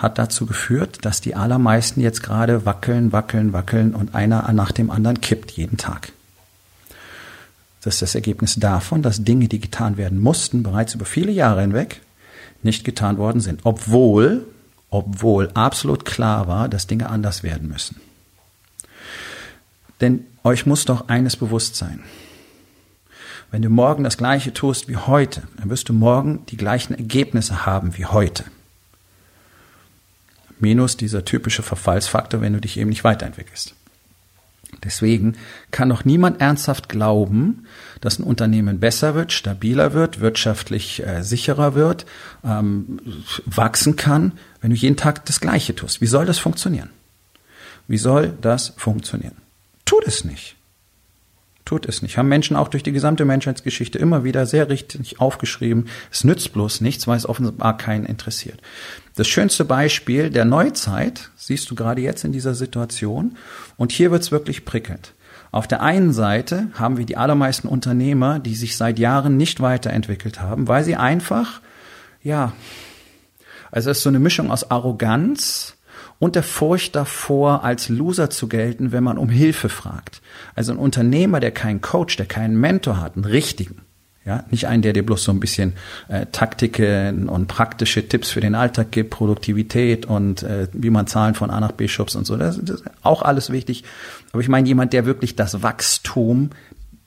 hat 0.03 0.19
dazu 0.19 0.47
geführt, 0.47 1.05
dass 1.05 1.21
die 1.21 1.37
allermeisten 1.37 2.01
jetzt 2.01 2.25
gerade 2.25 2.67
wackeln, 2.67 3.13
wackeln, 3.13 3.53
wackeln 3.53 3.95
und 3.95 4.17
einer 4.17 4.51
nach 4.53 4.73
dem 4.73 4.91
anderen 4.91 5.21
kippt 5.21 5.53
jeden 5.53 5.79
Tag. 5.79 6.13
Das 7.83 7.95
ist 7.95 8.03
das 8.03 8.15
Ergebnis 8.17 8.57
davon, 8.57 9.03
dass 9.03 9.25
Dinge, 9.25 9.47
die 9.47 9.61
getan 9.61 9.97
werden 9.97 10.21
mussten, 10.21 10.65
bereits 10.65 10.95
über 10.95 11.05
viele 11.05 11.31
Jahre 11.31 11.61
hinweg 11.61 12.01
nicht 12.65 12.85
getan 12.85 13.17
worden 13.17 13.41
sind, 13.41 13.61
obwohl, 13.65 14.47
obwohl 14.91 15.51
absolut 15.55 16.05
klar 16.05 16.49
war, 16.49 16.69
dass 16.69 16.87
Dinge 16.87 17.09
anders 17.09 17.43
werden 17.43 17.69
müssen. 17.69 18.01
Denn 20.01 20.27
euch 20.43 20.67
muss 20.67 20.85
doch 20.85 21.09
eines 21.09 21.37
bewusst 21.37 21.77
sein. 21.77 22.01
Wenn 23.53 23.63
du 23.63 23.69
morgen 23.69 24.03
das 24.03 24.17
Gleiche 24.17 24.53
tust 24.53 24.89
wie 24.89 24.97
heute, 24.97 25.43
dann 25.59 25.71
wirst 25.71 25.89
du 25.89 25.93
morgen 25.93 26.45
die 26.47 26.57
gleichen 26.57 26.95
Ergebnisse 26.95 27.67
haben 27.67 27.97
wie 27.97 28.07
heute. 28.07 28.45
Minus 30.63 30.97
dieser 30.97 31.25
typische 31.25 31.63
Verfallsfaktor, 31.63 32.41
wenn 32.41 32.55
du 32.55 32.61
dich 32.61 32.79
eben 32.79 32.89
nicht 32.89 33.05
weiterentwickelst. 33.05 33.75
Deswegen 34.85 35.37
kann 35.71 35.91
doch 35.91 36.05
niemand 36.05 36.41
ernsthaft 36.41 36.89
glauben, 36.89 37.67
dass 38.01 38.19
ein 38.19 38.25
Unternehmen 38.25 38.81
besser 38.81 39.15
wird, 39.15 39.33
stabiler 39.33 39.93
wird, 39.93 40.21
wirtschaftlich 40.21 41.07
äh, 41.07 41.23
sicherer 41.23 41.75
wird, 41.75 42.07
ähm, 42.45 42.99
wachsen 43.45 43.97
kann, 43.97 44.33
wenn 44.61 44.71
du 44.71 44.77
jeden 44.77 44.97
Tag 44.97 45.25
das 45.27 45.41
Gleiche 45.41 45.75
tust. 45.75 46.01
Wie 46.01 46.07
soll 46.07 46.27
das 46.27 46.39
funktionieren? 46.39 46.91
Wie 47.87 47.99
soll 47.99 48.33
das 48.41 48.73
funktionieren? 48.77 49.37
Tut 49.85 50.07
es 50.07 50.25
nicht. 50.25 50.57
Tut 51.65 51.87
es 51.87 52.03
nicht. 52.03 52.19
Haben 52.19 52.29
Menschen 52.29 52.57
auch 52.57 52.69
durch 52.69 52.83
die 52.83 52.93
gesamte 52.93 53.25
Menschheitsgeschichte 53.25 53.99
immer 53.99 54.25
wieder 54.25 54.47
sehr 54.47 54.69
richtig 54.69 55.21
aufgeschrieben. 55.21 55.87
Es 56.11 56.25
nützt 56.25 56.53
bloß 56.53 56.81
nichts, 56.81 57.07
weil 57.07 57.17
es 57.17 57.29
offenbar 57.29 57.77
keinen 57.77 58.05
interessiert. 58.05 58.61
Das 59.15 59.29
schönste 59.29 59.65
Beispiel 59.65 60.31
der 60.31 60.45
Neuzeit 60.45 61.31
siehst 61.37 61.71
du 61.71 61.75
gerade 61.75 62.01
jetzt 62.01 62.25
in 62.25 62.33
dieser 62.33 62.55
Situation. 62.55 63.37
Und 63.77 63.93
hier 63.93 64.11
wird's 64.11 64.33
wirklich 64.33 64.65
prickelnd. 64.65 65.15
Auf 65.51 65.69
der 65.69 65.83
einen 65.83 66.13
Seite 66.13 66.69
haben 66.75 66.97
wir 66.97 67.05
die 67.05 67.19
allermeisten 67.19 67.69
Unternehmer, 67.69 68.39
die 68.39 68.55
sich 68.55 68.77
seit 68.77 68.99
Jahren 68.99 69.37
nicht 69.37 69.61
weiterentwickelt 69.61 70.41
haben, 70.41 70.67
weil 70.67 70.83
sie 70.83 70.97
einfach, 70.97 71.61
ja, 72.23 72.53
also 73.71 73.91
es 73.91 73.99
ist 73.99 74.03
so 74.03 74.09
eine 74.09 74.19
Mischung 74.19 74.51
aus 74.51 74.71
Arroganz, 74.71 75.77
und 76.23 76.37
der 76.37 76.45
Furcht 76.45 76.95
davor, 76.95 77.65
als 77.65 77.89
Loser 77.89 78.31
zu 78.31 78.47
gelten, 78.47 78.93
wenn 78.93 79.03
man 79.03 79.19
um 79.19 79.29
Hilfe 79.29 79.69
fragt. 79.69 80.23
Also 80.55 80.71
ein 80.71 80.79
Unternehmer, 80.79 81.41
der 81.41 81.51
keinen 81.51 81.81
Coach, 81.81 82.17
der 82.17 82.27
keinen 82.27 82.61
Mentor 82.61 83.01
hat, 83.01 83.17
einen 83.17 83.25
richtigen, 83.25 83.83
ja, 84.25 84.45
nicht 84.51 84.69
einen, 84.69 84.83
der 84.83 84.93
dir 84.93 85.05
bloß 85.05 85.25
so 85.25 85.33
ein 85.33 85.41
bisschen 85.41 85.73
äh, 86.09 86.27
Taktiken 86.27 87.29
und 87.29 87.49
praktische 87.49 88.09
Tipps 88.09 88.31
für 88.31 88.41
den 88.41 88.55
Alltag 88.55 88.93
gibt, 88.93 89.11
Produktivität 89.11 90.07
und 90.07 90.45
äh, 90.45 90.69
wie 90.73 90.91
man 90.91 91.09
Zahlen 91.09 91.35
von 91.35 91.51
A 91.51 91.59
nach 91.59 91.73
B 91.73 91.89
schubst 91.89 92.15
und 92.15 92.25
so. 92.25 92.37
Das, 92.37 92.57
das 92.63 92.81
ist 92.81 92.85
auch 93.03 93.23
alles 93.23 93.51
wichtig. 93.51 93.83
Aber 94.33 94.41
ich 94.41 94.49
meine 94.49 94.69
jemand, 94.69 94.93
der 94.93 95.07
wirklich 95.07 95.35
das 95.35 95.63
Wachstum, 95.63 96.51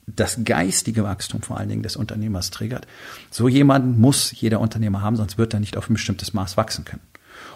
das 0.08 0.40
geistige 0.44 1.04
Wachstum 1.04 1.42
vor 1.42 1.58
allen 1.58 1.70
Dingen 1.70 1.84
des 1.84 1.96
Unternehmers 1.96 2.52
triggert. 2.52 2.86
So 3.32 3.48
jemanden 3.48 4.00
muss 4.00 4.34
jeder 4.40 4.60
Unternehmer 4.60 5.02
haben, 5.02 5.16
sonst 5.16 5.38
wird 5.38 5.54
er 5.54 5.62
nicht 5.62 5.78
auf 5.78 5.90
ein 5.90 5.94
bestimmtes 5.94 6.34
Maß 6.34 6.58
wachsen 6.58 6.84
können. 6.84 7.02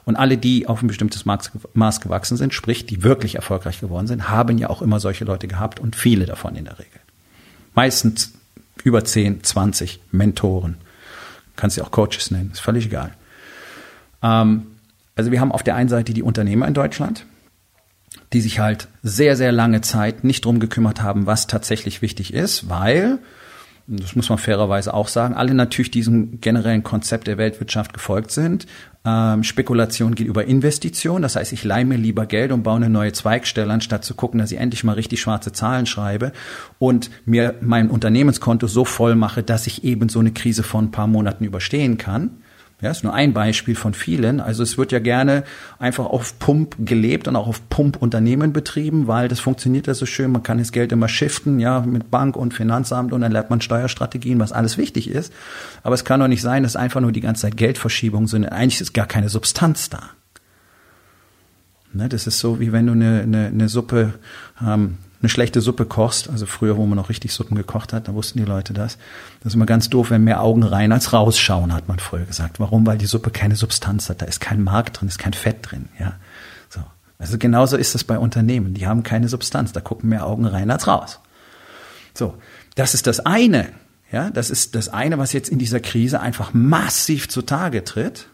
Und 0.06 0.16
alle, 0.16 0.38
die 0.38 0.68
auf 0.68 0.82
ein 0.82 0.88
bestimmtes 0.88 1.26
Maß 1.26 2.02
gewachsen 2.02 2.38
sind, 2.38 2.54
sprich, 2.54 2.86
die 2.86 3.04
wirklich 3.04 3.36
erfolgreich 3.36 3.82
geworden 3.82 4.08
sind, 4.08 4.30
haben 4.30 4.58
ja 4.58 4.70
auch 4.70 4.82
immer 4.82 5.00
solche 5.00 5.26
Leute 5.26 5.48
gehabt 5.48 5.80
und 5.80 5.96
viele 5.96 6.26
davon 6.26 6.56
in 6.56 6.66
der 6.66 6.80
Regel. 6.80 7.00
Meistens 7.76 8.34
über 8.84 9.04
10, 9.04 9.44
20 9.44 10.00
Mentoren. 10.12 10.78
Kannst 11.56 11.78
du 11.78 11.84
auch 11.84 11.92
Coaches 11.92 12.32
nennen, 12.32 12.52
ist 12.52 12.62
völlig 12.62 12.86
egal. 12.86 13.14
Ähm, 14.24 14.68
also 15.16 15.32
wir 15.32 15.42
haben 15.42 15.52
auf 15.52 15.64
der 15.64 15.76
einen 15.76 15.90
Seite 15.90 16.14
die 16.14 16.24
Unternehmer 16.24 16.68
in 16.68 16.74
Deutschland, 16.74 17.26
die 18.32 18.42
sich 18.42 18.60
halt 18.60 18.88
sehr, 19.04 19.36
sehr 19.36 19.52
lange 19.52 19.82
Zeit 19.82 20.24
nicht 20.24 20.46
drum 20.46 20.60
gekümmert 20.60 21.02
haben, 21.02 21.26
was 21.26 21.48
tatsächlich 21.48 22.02
wichtig 22.02 22.34
ist, 22.34 22.70
weil 22.70 23.20
das 23.92 24.16
muss 24.16 24.30
man 24.30 24.38
fairerweise 24.38 24.94
auch 24.94 25.08
sagen, 25.08 25.34
alle 25.34 25.56
natürlich 25.56 25.90
diesem 25.90 26.40
generellen 26.42 26.84
Konzept 26.84 27.26
der 27.26 27.40
Weltwirtschaft 27.40 27.92
gefolgt 27.92 28.30
sind. 28.30 28.68
Ähm, 29.04 29.44
Spekulation 29.44 30.14
geht 30.14 30.28
über 30.28 30.46
Investition, 30.46 31.24
das 31.24 31.36
heißt, 31.36 31.54
ich 31.54 31.64
leihe 31.64 31.86
mir 31.86 31.98
lieber 31.98 32.28
Geld 32.28 32.52
und 32.52 32.62
baue 32.62 32.76
eine 32.76 32.90
neue 32.90 33.14
Zweigstelle, 33.14 33.74
anstatt 33.74 34.06
zu 34.06 34.14
gucken, 34.14 34.40
dass 34.40 34.52
ich 34.52 34.60
endlich 34.60 34.84
mal 34.84 34.94
richtig 34.94 35.22
schwarze 35.22 35.52
Zahlen 35.54 35.88
schreibe 35.88 36.34
und 36.78 37.10
mir 37.26 37.56
mein 37.62 37.90
Unternehmenskonto 37.90 38.68
so 38.68 38.86
voll 38.86 39.16
mache, 39.16 39.42
dass 39.42 39.66
ich 39.66 39.84
eben 39.84 40.08
so 40.08 40.20
eine 40.20 40.32
Krise 40.32 40.62
von 40.62 40.86
ein 40.86 40.92
paar 40.92 41.08
Monaten 41.08 41.44
überstehen 41.44 41.98
kann. 41.98 42.32
Ja, 42.82 42.92
ist 42.92 43.04
nur 43.04 43.14
ein 43.14 43.34
Beispiel 43.34 43.76
von 43.76 43.94
vielen. 43.94 44.40
Also 44.40 44.64
es 44.64 44.78
wird 44.78 44.94
ja 44.94 45.00
gerne 45.00 45.44
einfach 45.80 46.06
auf 46.06 46.40
Pump 46.40 46.78
gelebt 46.80 47.28
und 47.28 47.36
auch 47.36 47.48
auf 47.48 47.68
Pump 47.68 47.98
Unternehmen 48.02 48.54
betrieben, 48.54 49.08
weil 49.08 49.28
das 49.28 49.42
funktioniert 49.42 49.88
ja 49.88 49.94
so 49.94 50.06
schön. 50.06 50.32
Man 50.32 50.44
kann 50.44 50.60
das 50.60 50.72
Geld 50.72 50.94
immer 50.94 51.10
shiften, 51.10 51.60
ja, 51.60 51.82
mit 51.82 52.10
Bank 52.10 52.38
und 52.38 52.54
Finanzamt 52.54 53.12
und 53.12 53.20
dann 53.20 53.34
lernt 53.34 53.50
man 53.50 53.60
Steuerstrategien, 53.60 54.40
was 54.40 54.54
alles 54.54 54.78
wichtig 54.78 55.10
ist. 55.10 55.34
Aber 55.84 55.94
es 55.94 56.06
kann 56.06 56.22
doch 56.22 56.30
nicht 56.30 56.42
sein, 56.42 56.64
dass 56.64 56.78
einfach 56.78 57.02
nur 57.02 57.12
die 57.12 57.20
ganze 57.20 57.42
Zeit 57.42 57.58
Geldverschiebungen 57.58 58.28
sind. 58.28 58.46
Eigentlich 58.46 58.80
ist 58.80 58.94
gar 58.94 59.08
keine 59.08 59.28
Substanz 59.28 59.90
da. 59.90 60.12
Ne, 61.92 62.08
das 62.08 62.28
ist 62.28 62.40
so, 62.40 62.62
wie 62.62 62.72
wenn 62.72 62.86
du 62.86 62.94
eine, 62.94 63.22
eine, 63.24 63.48
eine 63.48 63.68
Suppe 63.68 64.14
ähm, 64.66 65.00
eine 65.22 65.30
schlechte 65.30 65.60
Suppe 65.62 65.86
kochst, 65.86 66.30
also 66.30 66.46
früher, 66.46 66.78
wo 66.78 66.86
man 66.86 66.96
noch 66.96 67.10
richtig 67.10 67.34
Suppen 67.34 67.56
gekocht 67.56 67.92
hat, 67.92 68.08
da 68.08 68.14
wussten 68.14 68.40
die 68.40 68.46
Leute 68.46 68.74
das. 68.74 68.98
Das 69.42 69.52
ist 69.52 69.56
immer 69.56 69.66
ganz 69.66 69.90
doof, 69.90 70.12
wenn 70.12 70.24
mehr 70.24 70.42
Augen 70.42 70.64
rein 70.64 70.92
als 70.92 71.12
rausschauen, 71.12 71.74
hat 71.74 71.88
man 71.88 72.00
früher 72.00 72.26
gesagt. 72.26 72.60
Warum? 72.60 72.86
Weil 72.88 72.98
die 72.98 73.06
Suppe 73.06 73.30
keine 73.30 73.56
Substanz 73.56 74.10
hat. 74.10 74.22
Da 74.22 74.26
ist 74.26 74.40
kein 74.40 74.64
Mark 74.64 74.94
drin, 74.94 75.10
ist 75.10 75.20
kein 75.20 75.34
Fett 75.34 75.58
drin, 75.62 75.90
ja. 76.00 76.14
So. 76.70 76.82
Also 77.18 77.38
genauso 77.38 77.76
ist 77.76 77.96
es 77.96 78.06
bei 78.06 78.18
Unternehmen. 78.18 78.74
Die 78.74 78.88
haben 78.88 79.04
keine 79.04 79.28
Substanz. 79.28 79.74
Da 79.74 79.82
gucken 79.82 80.10
mehr 80.10 80.26
Augen 80.26 80.46
rein 80.46 80.72
als 80.72 80.88
raus. 80.88 81.20
So. 82.14 82.36
Das 82.76 82.94
ist 82.94 83.08
das 83.08 83.20
eine. 83.20 83.68
Ja, 84.12 84.30
das 84.30 84.50
ist 84.50 84.74
das 84.74 84.90
eine, 84.90 85.18
was 85.18 85.34
jetzt 85.34 85.50
in 85.50 85.60
dieser 85.60 85.80
Krise 85.80 86.20
einfach 86.20 86.54
massiv 86.54 87.28
zutage 87.30 87.84
tritt. 87.84 88.28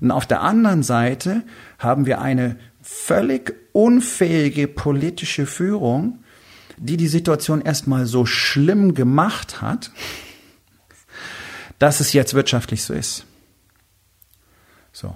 Und 0.00 0.10
auf 0.10 0.26
der 0.26 0.40
anderen 0.40 0.82
Seite 0.82 1.42
haben 1.78 2.06
wir 2.06 2.20
eine 2.20 2.56
völlig 2.84 3.54
unfähige 3.72 4.68
politische 4.68 5.46
Führung, 5.46 6.22
die 6.76 6.98
die 6.98 7.08
Situation 7.08 7.62
erstmal 7.62 8.04
so 8.04 8.26
schlimm 8.26 8.94
gemacht 8.94 9.62
hat, 9.62 9.90
dass 11.78 12.00
es 12.00 12.12
jetzt 12.12 12.34
wirtschaftlich 12.34 12.84
so 12.84 12.92
ist. 12.92 13.24
So. 14.92 15.14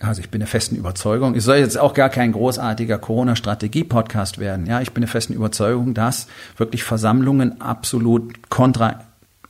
Also 0.00 0.20
ich 0.20 0.30
bin 0.30 0.40
der 0.40 0.46
festen 0.46 0.76
Überzeugung, 0.76 1.34
es 1.34 1.44
soll 1.44 1.56
jetzt 1.56 1.78
auch 1.78 1.94
gar 1.94 2.10
kein 2.10 2.30
großartiger 2.32 2.98
Corona-Strategie-Podcast 2.98 4.38
werden. 4.38 4.66
Ja, 4.66 4.80
ich 4.80 4.92
bin 4.92 5.00
der 5.00 5.08
festen 5.08 5.32
Überzeugung, 5.32 5.94
dass 5.94 6.28
wirklich 6.56 6.84
Versammlungen 6.84 7.60
absolut 7.60 8.48
kontra 8.50 9.07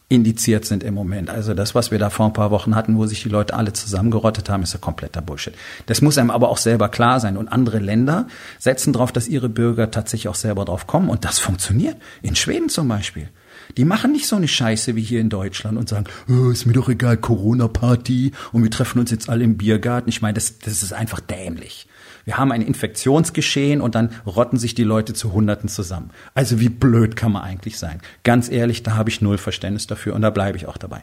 indiziert 0.09 0.65
sind 0.65 0.83
im 0.83 0.95
Moment. 0.95 1.29
Also 1.29 1.53
das, 1.53 1.75
was 1.75 1.91
wir 1.91 1.99
da 1.99 2.09
vor 2.09 2.27
ein 2.27 2.33
paar 2.33 2.51
Wochen 2.51 2.75
hatten, 2.75 2.97
wo 2.97 3.07
sich 3.07 3.23
die 3.23 3.29
Leute 3.29 3.55
alle 3.55 3.75
zusammengerottet 3.75 4.49
haben, 4.49 4.63
ist 4.63 4.73
ja 4.73 4.79
kompletter 4.79 5.21
Bullshit. 5.21 5.55
Das 5.87 6.01
muss 6.01 6.17
einem 6.17 6.31
aber 6.31 6.49
auch 6.49 6.57
selber 6.57 6.89
klar 6.89 7.21
sein. 7.21 7.37
Und 7.37 7.49
andere 7.49 7.79
Länder 7.79 8.27
setzen 8.59 8.95
darauf, 8.95 9.13
dass 9.13 9.29
ihre 9.29 9.51
Bürger 9.51 9.91
tatsächlich 9.91 10.29
auch 10.29 10.35
selber 10.35 10.65
drauf 10.65 10.87
kommen. 10.87 11.11
Und 11.11 11.25
das 11.25 11.39
funktioniert. 11.39 11.97
In 12.23 12.37
Schweden 12.37 12.71
zum 12.71 12.89
Beispiel. 12.89 13.29
Die 13.77 13.85
machen 13.85 14.13
nicht 14.13 14.27
so 14.27 14.37
eine 14.37 14.49
Scheiße 14.49 14.97
wie 14.97 15.03
hier 15.03 15.21
in 15.21 15.29
Deutschland 15.29 15.77
und 15.77 15.89
sagen, 15.89 16.07
oh, 16.29 16.51
ist 16.51 16.65
mir 16.65 16.73
doch 16.73 16.89
egal, 16.89 17.19
Corona-Party 17.19 18.33
und 18.53 18.63
wir 18.63 18.71
treffen 18.71 19.01
uns 19.01 19.11
jetzt 19.11 19.29
alle 19.29 19.45
im 19.45 19.59
Biergarten. 19.59 20.09
Ich 20.09 20.23
meine, 20.23 20.35
das, 20.35 20.59
das 20.59 20.83
ist 20.83 20.93
einfach 20.93 21.21
dämlich. 21.21 21.87
Wir 22.29 22.37
haben 22.37 22.53
ein 22.53 22.61
Infektionsgeschehen 22.61 23.81
und 23.81 23.95
dann 23.95 24.11
rotten 24.27 24.59
sich 24.59 24.75
die 24.75 24.85
Leute 24.85 25.15
zu 25.15 25.33
Hunderten 25.33 25.67
zusammen. 25.71 26.11
Also 26.35 26.61
wie 26.61 26.69
blöd 26.69 27.17
kann 27.17 27.33
man 27.33 27.43
eigentlich 27.43 27.79
sein? 27.79 28.03
Ganz 28.23 28.51
ehrlich, 28.51 28.83
da 28.83 28.97
habe 28.97 29.09
ich 29.09 29.23
null 29.23 29.39
Verständnis 29.39 29.87
dafür 29.87 30.15
und 30.15 30.21
da 30.21 30.29
bleibe 30.29 30.59
ich 30.59 30.67
auch 30.67 30.77
dabei. 30.77 31.01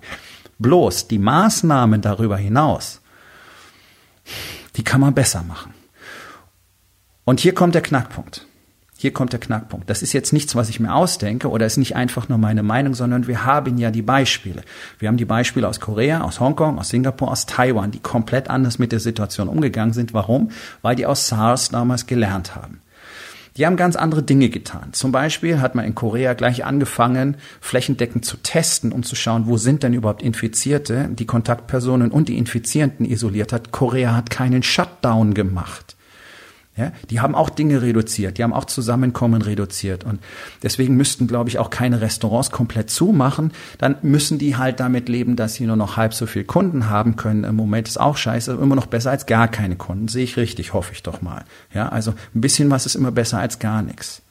Bloß 0.60 1.08
die 1.08 1.18
Maßnahmen 1.18 2.02
darüber 2.02 2.38
hinaus, 2.38 3.02
die 4.76 4.84
kann 4.84 5.02
man 5.02 5.16
besser 5.16 5.42
machen. 5.42 5.74
Und 7.24 7.40
hier 7.40 7.56
kommt 7.56 7.74
der 7.74 7.82
Knackpunkt. 7.82 8.46
Hier 9.06 9.14
kommt 9.14 9.34
der 9.34 9.40
Knackpunkt. 9.40 9.88
Das 9.88 10.02
ist 10.02 10.14
jetzt 10.14 10.34
nichts, 10.34 10.56
was 10.56 10.68
ich 10.68 10.80
mir 10.80 10.92
ausdenke 10.92 11.48
oder 11.48 11.68
ist 11.68 11.78
nicht 11.78 11.96
einfach 11.96 12.28
nur 12.28 12.40
meine 12.40 12.64
Meinung, 12.64 12.96
sondern 12.96 13.28
wir 13.28 13.46
haben 13.46 13.78
ja 13.78 13.92
die 13.92 14.02
Beispiele. 14.02 14.64
Wir 14.98 15.10
haben 15.10 15.18
die 15.18 15.26
Beispiele 15.26 15.68
aus 15.68 15.80
Korea, 15.80 16.22
aus 16.22 16.40
Hongkong, 16.40 16.80
aus 16.80 16.90
Singapur, 16.90 17.30
aus 17.30 17.46
Taiwan, 17.46 17.92
die 17.92 18.00
komplett 18.00 18.50
anders 18.50 18.80
mit 18.80 18.92
der 18.92 19.00
Situation 19.00 19.48
umgegangen 19.48 19.94
sind. 19.94 20.16
Warum? 20.16 20.50
Weil 20.82 20.96
die 20.96 21.06
aus 21.06 21.28
SARS 21.28 21.70
damals 21.70 22.08
gelernt 22.08 22.56
haben. 22.56 22.82
Die 23.58 23.68
haben 23.68 23.76
ganz 23.76 23.96
andere 23.96 24.24
Dinge 24.24 24.50
getan. 24.50 24.90
Zum 24.94 25.12
Beispiel 25.12 25.62
hat 25.62 25.76
man 25.76 25.86
in 25.86 25.94
Korea 25.94 26.34
gleich 26.34 26.66
angefangen, 26.66 27.38
flächendeckend 27.62 28.26
zu 28.26 28.38
testen, 28.38 28.92
um 28.92 29.04
zu 29.04 29.16
schauen, 29.16 29.46
wo 29.46 29.58
sind 29.58 29.84
denn 29.84 29.94
überhaupt 29.94 30.24
Infizierte, 30.24 31.10
die 31.12 31.28
Kontaktpersonen 31.28 32.10
und 32.10 32.28
die 32.28 32.40
Infizierenden 32.40 33.06
isoliert 33.06 33.54
hat. 33.54 33.72
Korea 33.72 34.16
hat 34.16 34.32
keinen 34.32 34.64
Shutdown 34.64 35.36
gemacht. 35.36 35.95
Ja, 36.78 36.92
die 37.10 37.22
haben 37.22 37.36
auch 37.36 37.50
Dinge 37.50 37.82
reduziert, 37.82 38.38
die 38.38 38.44
haben 38.44 38.52
auch 38.52 38.66
Zusammenkommen 38.66 39.42
reduziert 39.42 40.04
und 40.04 40.20
deswegen 40.62 40.98
müssten, 40.98 41.26
glaube 41.26 41.50
ich, 41.50 41.58
auch 41.58 41.70
keine 41.70 42.02
Restaurants 42.02 42.52
komplett 42.52 42.90
zumachen. 42.90 43.54
Dann 43.78 43.96
müssen 44.02 44.40
die 44.40 44.58
halt 44.58 44.82
damit 44.82 45.08
leben, 45.08 45.38
dass 45.38 45.54
sie 45.54 45.66
nur 45.66 45.78
noch 45.78 45.96
halb 45.96 46.14
so 46.14 46.26
viel 46.26 46.44
Kunden 46.44 46.90
haben 46.90 47.16
können. 47.16 47.46
Im 47.46 47.56
Moment 47.56 47.88
ist 47.88 47.98
auch 47.98 48.18
scheiße, 48.18 48.52
immer 48.52 48.76
noch 48.76 48.88
besser 48.88 49.12
als 49.12 49.26
gar 49.26 49.48
keine 49.48 49.78
Kunden. 49.78 50.10
Sehe 50.10 50.26
ich 50.26 50.36
richtig, 50.36 50.74
hoffe 50.74 50.92
ich 50.92 51.02
doch 51.02 51.22
mal. 51.22 51.46
Ja, 51.74 51.88
also 51.88 52.14
ein 52.34 52.42
bisschen 52.42 52.70
was 52.70 52.86
ist 52.86 52.96
immer 52.96 53.12
besser 53.12 53.40
als 53.40 53.60
gar 53.60 53.82
nichts. 53.82 54.22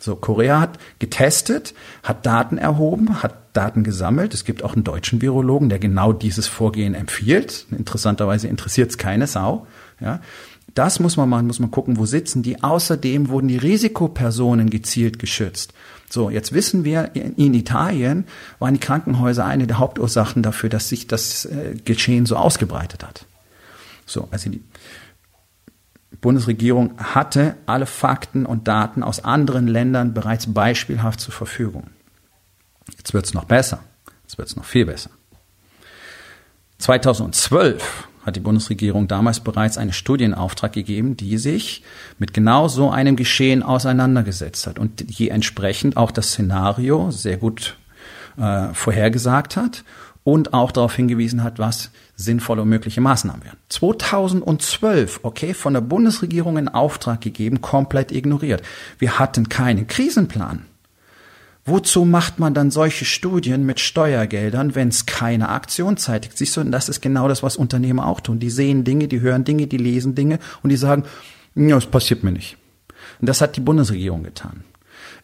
So, 0.00 0.14
Korea 0.14 0.60
hat 0.60 0.78
getestet, 1.00 1.74
hat 2.04 2.24
Daten 2.24 2.58
erhoben, 2.58 3.24
hat 3.24 3.34
Daten 3.52 3.82
gesammelt. 3.82 4.34
Es 4.34 4.44
gibt 4.44 4.62
auch 4.62 4.74
einen 4.74 4.84
deutschen 4.84 5.20
Virologen, 5.20 5.68
der 5.68 5.80
genau 5.80 6.12
dieses 6.12 6.46
Vorgehen 6.46 6.94
empfiehlt. 6.94 7.66
Interessanterweise 7.76 8.46
interessiert 8.46 8.90
es 8.90 8.98
keine 8.98 9.26
Sau. 9.26 9.66
Ja, 10.00 10.20
das 10.74 11.00
muss 11.00 11.16
man 11.16 11.28
machen, 11.28 11.46
muss 11.46 11.60
man 11.60 11.70
gucken, 11.70 11.98
wo 11.98 12.06
sitzen 12.06 12.42
die. 12.42 12.62
Außerdem 12.62 13.28
wurden 13.28 13.48
die 13.48 13.56
Risikopersonen 13.56 14.70
gezielt 14.70 15.18
geschützt. 15.18 15.72
So, 16.10 16.30
jetzt 16.30 16.52
wissen 16.52 16.84
wir, 16.84 17.14
in 17.14 17.54
Italien 17.54 18.26
waren 18.58 18.74
die 18.74 18.80
Krankenhäuser 18.80 19.44
eine 19.44 19.66
der 19.66 19.78
Hauptursachen 19.78 20.42
dafür, 20.42 20.70
dass 20.70 20.88
sich 20.88 21.06
das 21.06 21.44
äh, 21.46 21.74
Geschehen 21.84 22.26
so 22.26 22.36
ausgebreitet 22.36 23.04
hat. 23.04 23.26
So, 24.06 24.28
also 24.30 24.50
die 24.50 24.62
Bundesregierung 26.20 26.98
hatte 26.98 27.56
alle 27.66 27.86
Fakten 27.86 28.46
und 28.46 28.66
Daten 28.68 29.02
aus 29.02 29.22
anderen 29.22 29.68
Ländern 29.68 30.14
bereits 30.14 30.52
beispielhaft 30.52 31.20
zur 31.20 31.34
Verfügung. 31.34 31.88
Jetzt 32.96 33.12
wird 33.12 33.26
es 33.26 33.34
noch 33.34 33.44
besser. 33.44 33.80
Jetzt 34.22 34.38
wird 34.38 34.48
es 34.48 34.56
noch 34.56 34.64
viel 34.64 34.86
besser. 34.86 35.10
2012 36.78 38.08
hat 38.28 38.36
die 38.36 38.40
Bundesregierung 38.40 39.08
damals 39.08 39.40
bereits 39.40 39.78
einen 39.78 39.92
Studienauftrag 39.92 40.72
gegeben, 40.72 41.16
die 41.16 41.38
sich 41.38 41.82
mit 42.18 42.32
genau 42.32 42.68
so 42.68 42.90
einem 42.90 43.16
Geschehen 43.16 43.62
auseinandergesetzt 43.62 44.66
hat 44.66 44.78
und 44.78 45.18
die 45.18 45.30
entsprechend 45.30 45.96
auch 45.96 46.10
das 46.10 46.28
Szenario 46.28 47.10
sehr 47.10 47.36
gut 47.36 47.76
äh, 48.38 48.68
vorhergesagt 48.72 49.56
hat 49.56 49.84
und 50.24 50.52
auch 50.52 50.72
darauf 50.72 50.94
hingewiesen 50.94 51.42
hat, 51.42 51.58
was 51.58 51.90
sinnvolle 52.14 52.62
und 52.62 52.68
mögliche 52.68 53.00
Maßnahmen 53.00 53.44
wären. 53.44 53.56
2012, 53.70 55.20
okay, 55.22 55.54
von 55.54 55.72
der 55.72 55.80
Bundesregierung 55.80 56.58
in 56.58 56.68
Auftrag 56.68 57.20
gegeben, 57.20 57.62
komplett 57.62 58.12
ignoriert. 58.12 58.62
Wir 58.98 59.18
hatten 59.18 59.48
keinen 59.48 59.86
Krisenplan. 59.86 60.67
Wozu 61.68 62.06
macht 62.06 62.38
man 62.38 62.54
dann 62.54 62.70
solche 62.70 63.04
Studien 63.04 63.66
mit 63.66 63.78
Steuergeldern, 63.78 64.74
wenn 64.74 64.88
es 64.88 65.04
keine 65.04 65.50
Aktion 65.50 65.98
zeitigt? 65.98 66.38
Siehst 66.38 66.56
du, 66.56 66.62
und 66.62 66.72
das 66.72 66.88
ist 66.88 67.02
genau 67.02 67.28
das, 67.28 67.42
was 67.42 67.58
Unternehmer 67.58 68.06
auch 68.06 68.20
tun. 68.20 68.38
Die 68.38 68.48
sehen 68.48 68.84
Dinge, 68.84 69.06
die 69.06 69.20
hören 69.20 69.44
Dinge, 69.44 69.66
die 69.66 69.76
lesen 69.76 70.14
Dinge 70.14 70.38
und 70.62 70.70
die 70.70 70.76
sagen, 70.76 71.04
ja, 71.54 71.74
das 71.74 71.84
passiert 71.84 72.24
mir 72.24 72.32
nicht. 72.32 72.56
Und 73.20 73.28
das 73.28 73.42
hat 73.42 73.56
die 73.56 73.60
Bundesregierung 73.60 74.22
getan. 74.22 74.64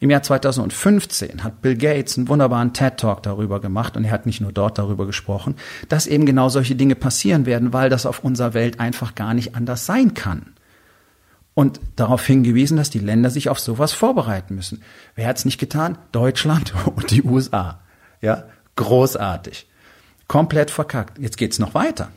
Im 0.00 0.10
Jahr 0.10 0.22
2015 0.22 1.44
hat 1.44 1.62
Bill 1.62 1.78
Gates 1.78 2.18
einen 2.18 2.28
wunderbaren 2.28 2.74
TED 2.74 2.98
Talk 2.98 3.22
darüber 3.22 3.58
gemacht 3.58 3.96
und 3.96 4.04
er 4.04 4.10
hat 4.10 4.26
nicht 4.26 4.42
nur 4.42 4.52
dort 4.52 4.76
darüber 4.76 5.06
gesprochen, 5.06 5.54
dass 5.88 6.06
eben 6.06 6.26
genau 6.26 6.50
solche 6.50 6.74
Dinge 6.74 6.94
passieren 6.94 7.46
werden, 7.46 7.72
weil 7.72 7.88
das 7.88 8.04
auf 8.04 8.22
unserer 8.22 8.52
Welt 8.52 8.80
einfach 8.80 9.14
gar 9.14 9.32
nicht 9.32 9.54
anders 9.54 9.86
sein 9.86 10.12
kann 10.12 10.54
und 11.54 11.80
darauf 11.96 12.26
hingewiesen, 12.26 12.76
dass 12.76 12.90
die 12.90 12.98
Länder 12.98 13.30
sich 13.30 13.48
auf 13.48 13.60
sowas 13.60 13.92
vorbereiten 13.92 14.54
müssen. 14.56 14.82
Wer 15.14 15.28
hat's 15.28 15.44
nicht 15.44 15.58
getan? 15.58 15.98
Deutschland 16.12 16.74
und 16.96 17.10
die 17.10 17.22
USA. 17.22 17.80
Ja, 18.20 18.44
großartig. 18.76 19.66
Komplett 20.26 20.70
verkackt. 20.70 21.18
Jetzt 21.18 21.36
geht's 21.36 21.58
noch 21.58 21.74
weiter. 21.74 22.10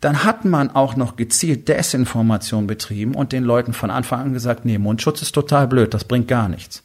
Dann 0.00 0.24
hat 0.24 0.44
man 0.44 0.70
auch 0.70 0.96
noch 0.96 1.16
gezielt 1.16 1.68
Desinformation 1.68 2.66
betrieben 2.66 3.14
und 3.14 3.32
den 3.32 3.44
Leuten 3.44 3.72
von 3.72 3.90
Anfang 3.90 4.20
an 4.20 4.32
gesagt, 4.32 4.64
nee, 4.64 4.78
Mundschutz 4.78 5.22
ist 5.22 5.32
total 5.32 5.68
blöd, 5.68 5.94
das 5.94 6.04
bringt 6.04 6.28
gar 6.28 6.48
nichts. 6.48 6.82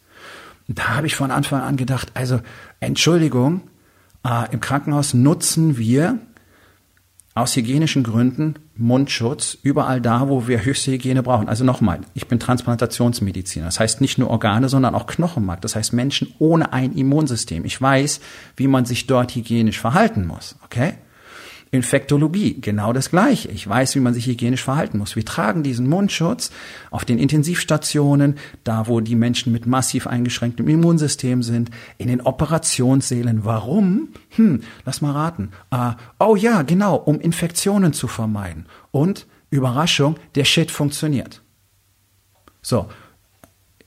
da 0.68 0.96
habe 0.96 1.08
ich 1.08 1.16
von 1.16 1.32
Anfang 1.32 1.62
an 1.62 1.76
gedacht, 1.76 2.12
also 2.14 2.40
Entschuldigung, 2.80 3.62
äh, 4.26 4.52
im 4.54 4.60
Krankenhaus 4.60 5.14
nutzen 5.14 5.78
wir 5.78 6.20
aus 7.34 7.56
hygienischen 7.56 8.04
Gründen 8.04 8.56
Mundschutz 8.80 9.58
überall 9.62 10.02
da, 10.02 10.30
wo 10.30 10.48
wir 10.48 10.64
höchste 10.64 10.92
Hygiene 10.92 11.22
brauchen. 11.22 11.50
Also 11.50 11.64
nochmal, 11.64 12.00
ich 12.14 12.28
bin 12.28 12.40
Transplantationsmediziner. 12.40 13.66
Das 13.66 13.80
heißt 13.80 14.02
nicht 14.02 14.18
nur 14.18 14.30
Organe, 14.30 14.70
sondern 14.70 14.96
auch 14.96 15.06
Knochenmark. 15.06 15.62
Das 15.62 15.76
heißt 15.76 15.94
Menschen 15.94 16.34
ohne 16.40 16.74
ein 16.74 16.94
Immunsystem. 16.94 17.66
Ich 17.66 17.80
weiß, 17.82 18.22
wie 18.56 18.68
man 18.68 18.86
sich 18.86 19.06
dort 19.08 19.36
hygienisch 19.36 19.80
verhalten 19.80 20.26
muss. 20.26 20.56
Okay? 20.64 20.94
Infektologie, 21.72 22.60
genau 22.60 22.94
das 22.94 23.12
Gleiche. 23.12 23.50
Ich 23.50 23.68
weiß, 23.68 23.96
wie 23.96 24.00
man 24.00 24.14
sich 24.16 24.26
hygienisch 24.26 24.64
verhalten 24.64 24.98
muss. 24.98 25.16
Wir 25.16 25.24
tragen 25.24 25.62
diesen 25.62 25.88
Mundschutz 25.88 26.52
auf 26.90 27.06
den 27.06 27.20
Intensivstationen, 27.20 28.36
da 28.64 28.88
wo 28.88 29.02
die 29.02 29.16
Menschen 29.16 29.54
mit 29.54 29.68
massiv 29.68 30.08
eingeschränktem 30.08 30.68
Immunsystem 30.68 31.44
sind, 31.44 31.70
in 32.00 32.08
den 32.08 32.22
Operationssälen. 32.22 33.46
Warum? 33.46 34.10
Hm, 34.30 34.62
lass 34.86 35.02
mal 35.02 35.12
raten. 35.12 35.52
Uh, 35.74 35.92
oh 36.20 36.36
ja, 36.36 36.64
genau, 36.64 36.96
um 36.96 37.20
Infektionen 37.20 37.94
zu 37.94 38.08
vermeiden. 38.08 38.66
Und 38.90 39.28
Überraschung, 39.52 40.16
der 40.34 40.46
Shit 40.46 40.72
funktioniert. 40.72 41.42
So, 42.62 42.88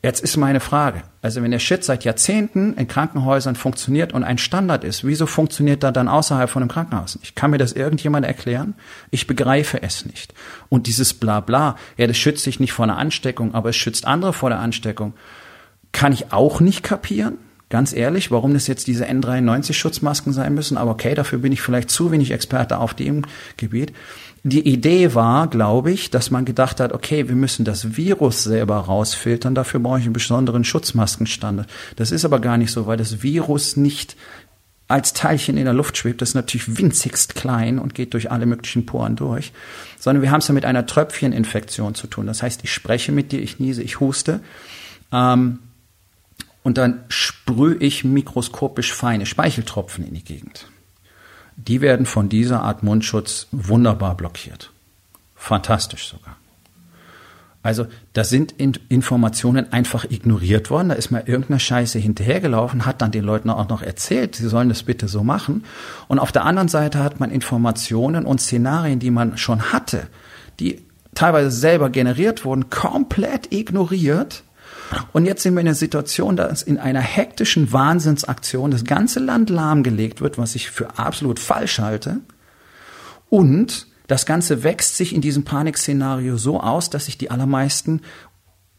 Jetzt 0.02 0.20
ist 0.20 0.36
meine 0.36 0.58
Frage, 0.58 1.04
also 1.20 1.44
wenn 1.44 1.52
der 1.52 1.60
Shit 1.60 1.84
seit 1.84 2.02
Jahrzehnten 2.02 2.74
in 2.74 2.88
Krankenhäusern 2.88 3.54
funktioniert 3.54 4.12
und 4.12 4.24
ein 4.24 4.36
Standard 4.36 4.82
ist, 4.82 5.04
wieso 5.04 5.26
funktioniert 5.26 5.84
er 5.84 5.92
dann 5.92 6.08
außerhalb 6.08 6.50
von 6.50 6.60
einem 6.60 6.70
Krankenhaus 6.70 7.20
nicht? 7.20 7.36
Kann 7.36 7.52
mir 7.52 7.58
das 7.58 7.72
irgendjemand 7.72 8.26
erklären? 8.26 8.74
Ich 9.12 9.28
begreife 9.28 9.80
es 9.80 10.04
nicht. 10.04 10.34
Und 10.68 10.88
dieses 10.88 11.14
Blabla, 11.14 11.76
ja, 11.96 12.08
das 12.08 12.18
schützt 12.18 12.42
sich 12.42 12.58
nicht 12.58 12.72
vor 12.72 12.84
einer 12.84 12.98
Ansteckung, 12.98 13.54
aber 13.54 13.68
es 13.68 13.76
schützt 13.76 14.04
andere 14.04 14.32
vor 14.32 14.50
der 14.50 14.58
Ansteckung, 14.58 15.14
kann 15.92 16.12
ich 16.12 16.32
auch 16.32 16.58
nicht 16.58 16.82
kapieren. 16.82 17.38
Ganz 17.68 17.92
ehrlich, 17.92 18.32
warum 18.32 18.54
das 18.54 18.66
jetzt 18.66 18.88
diese 18.88 19.06
N93-Schutzmasken 19.06 20.32
sein 20.32 20.52
müssen, 20.52 20.76
aber 20.76 20.90
okay, 20.90 21.14
dafür 21.14 21.38
bin 21.38 21.52
ich 21.52 21.62
vielleicht 21.62 21.90
zu 21.90 22.10
wenig 22.10 22.32
Experte 22.32 22.78
auf 22.78 22.92
dem 22.92 23.22
Gebiet. 23.56 23.92
Die 24.44 24.66
Idee 24.66 25.14
war, 25.14 25.46
glaube 25.46 25.92
ich, 25.92 26.10
dass 26.10 26.32
man 26.32 26.44
gedacht 26.44 26.80
hat, 26.80 26.92
okay, 26.92 27.28
wir 27.28 27.36
müssen 27.36 27.64
das 27.64 27.96
Virus 27.96 28.42
selber 28.42 28.76
rausfiltern, 28.76 29.54
dafür 29.54 29.78
brauche 29.78 30.00
ich 30.00 30.04
einen 30.04 30.12
besonderen 30.12 30.64
Schutzmaskenstandard. 30.64 31.70
Das 31.94 32.10
ist 32.10 32.24
aber 32.24 32.40
gar 32.40 32.56
nicht 32.56 32.72
so, 32.72 32.86
weil 32.86 32.96
das 32.96 33.22
Virus 33.22 33.76
nicht 33.76 34.16
als 34.88 35.12
Teilchen 35.12 35.56
in 35.56 35.64
der 35.64 35.72
Luft 35.72 35.96
schwebt, 35.96 36.20
das 36.20 36.30
ist 36.30 36.34
natürlich 36.34 36.76
winzigst 36.76 37.36
klein 37.36 37.78
und 37.78 37.94
geht 37.94 38.14
durch 38.14 38.30
alle 38.32 38.46
möglichen 38.46 38.84
Poren 38.84 39.14
durch, 39.14 39.52
sondern 39.98 40.22
wir 40.22 40.30
haben 40.32 40.40
es 40.40 40.48
ja 40.48 40.54
mit 40.54 40.64
einer 40.64 40.86
Tröpfcheninfektion 40.86 41.94
zu 41.94 42.08
tun. 42.08 42.26
Das 42.26 42.42
heißt, 42.42 42.62
ich 42.64 42.72
spreche 42.72 43.12
mit 43.12 43.32
dir, 43.32 43.40
ich 43.40 43.60
niese, 43.60 43.82
ich 43.82 44.00
huste 44.00 44.40
ähm, 45.12 45.60
und 46.64 46.78
dann 46.78 47.04
sprühe 47.08 47.76
ich 47.76 48.04
mikroskopisch 48.04 48.92
feine 48.92 49.24
Speicheltropfen 49.24 50.06
in 50.06 50.14
die 50.14 50.24
Gegend 50.24 50.66
die 51.56 51.80
werden 51.80 52.06
von 52.06 52.28
dieser 52.28 52.62
Art 52.62 52.82
Mundschutz 52.82 53.46
wunderbar 53.52 54.16
blockiert. 54.16 54.70
Fantastisch 55.34 56.08
sogar. 56.08 56.36
Also 57.64 57.86
da 58.12 58.24
sind 58.24 58.54
Informationen 58.58 59.72
einfach 59.72 60.04
ignoriert 60.04 60.70
worden. 60.70 60.88
Da 60.88 60.96
ist 60.96 61.12
mal 61.12 61.22
irgendeine 61.26 61.60
Scheiße 61.60 61.98
hinterhergelaufen, 61.98 62.86
hat 62.86 63.00
dann 63.02 63.12
den 63.12 63.24
Leuten 63.24 63.50
auch 63.50 63.68
noch 63.68 63.82
erzählt, 63.82 64.34
sie 64.34 64.48
sollen 64.48 64.68
das 64.68 64.82
bitte 64.82 65.06
so 65.06 65.22
machen. 65.22 65.64
Und 66.08 66.18
auf 66.18 66.32
der 66.32 66.44
anderen 66.44 66.68
Seite 66.68 66.98
hat 66.98 67.20
man 67.20 67.30
Informationen 67.30 68.26
und 68.26 68.40
Szenarien, 68.40 68.98
die 68.98 69.12
man 69.12 69.38
schon 69.38 69.72
hatte, 69.72 70.08
die 70.58 70.82
teilweise 71.14 71.52
selber 71.52 71.88
generiert 71.90 72.44
wurden, 72.44 72.68
komplett 72.68 73.52
ignoriert 73.52 74.42
und 75.12 75.24
jetzt 75.24 75.42
sind 75.42 75.54
wir 75.54 75.60
in 75.60 75.66
der 75.66 75.74
Situation, 75.74 76.36
dass 76.36 76.62
in 76.62 76.78
einer 76.78 77.00
hektischen 77.00 77.72
Wahnsinnsaktion 77.72 78.70
das 78.70 78.84
ganze 78.84 79.20
Land 79.20 79.50
lahmgelegt 79.50 80.20
wird, 80.20 80.38
was 80.38 80.54
ich 80.54 80.70
für 80.70 80.98
absolut 80.98 81.38
falsch 81.38 81.78
halte. 81.78 82.20
Und 83.28 83.86
das 84.06 84.26
Ganze 84.26 84.62
wächst 84.62 84.96
sich 84.96 85.14
in 85.14 85.20
diesem 85.20 85.44
Panikszenario 85.44 86.36
so 86.36 86.60
aus, 86.60 86.90
dass 86.90 87.06
sich 87.06 87.18
die 87.18 87.30
allermeisten 87.30 88.02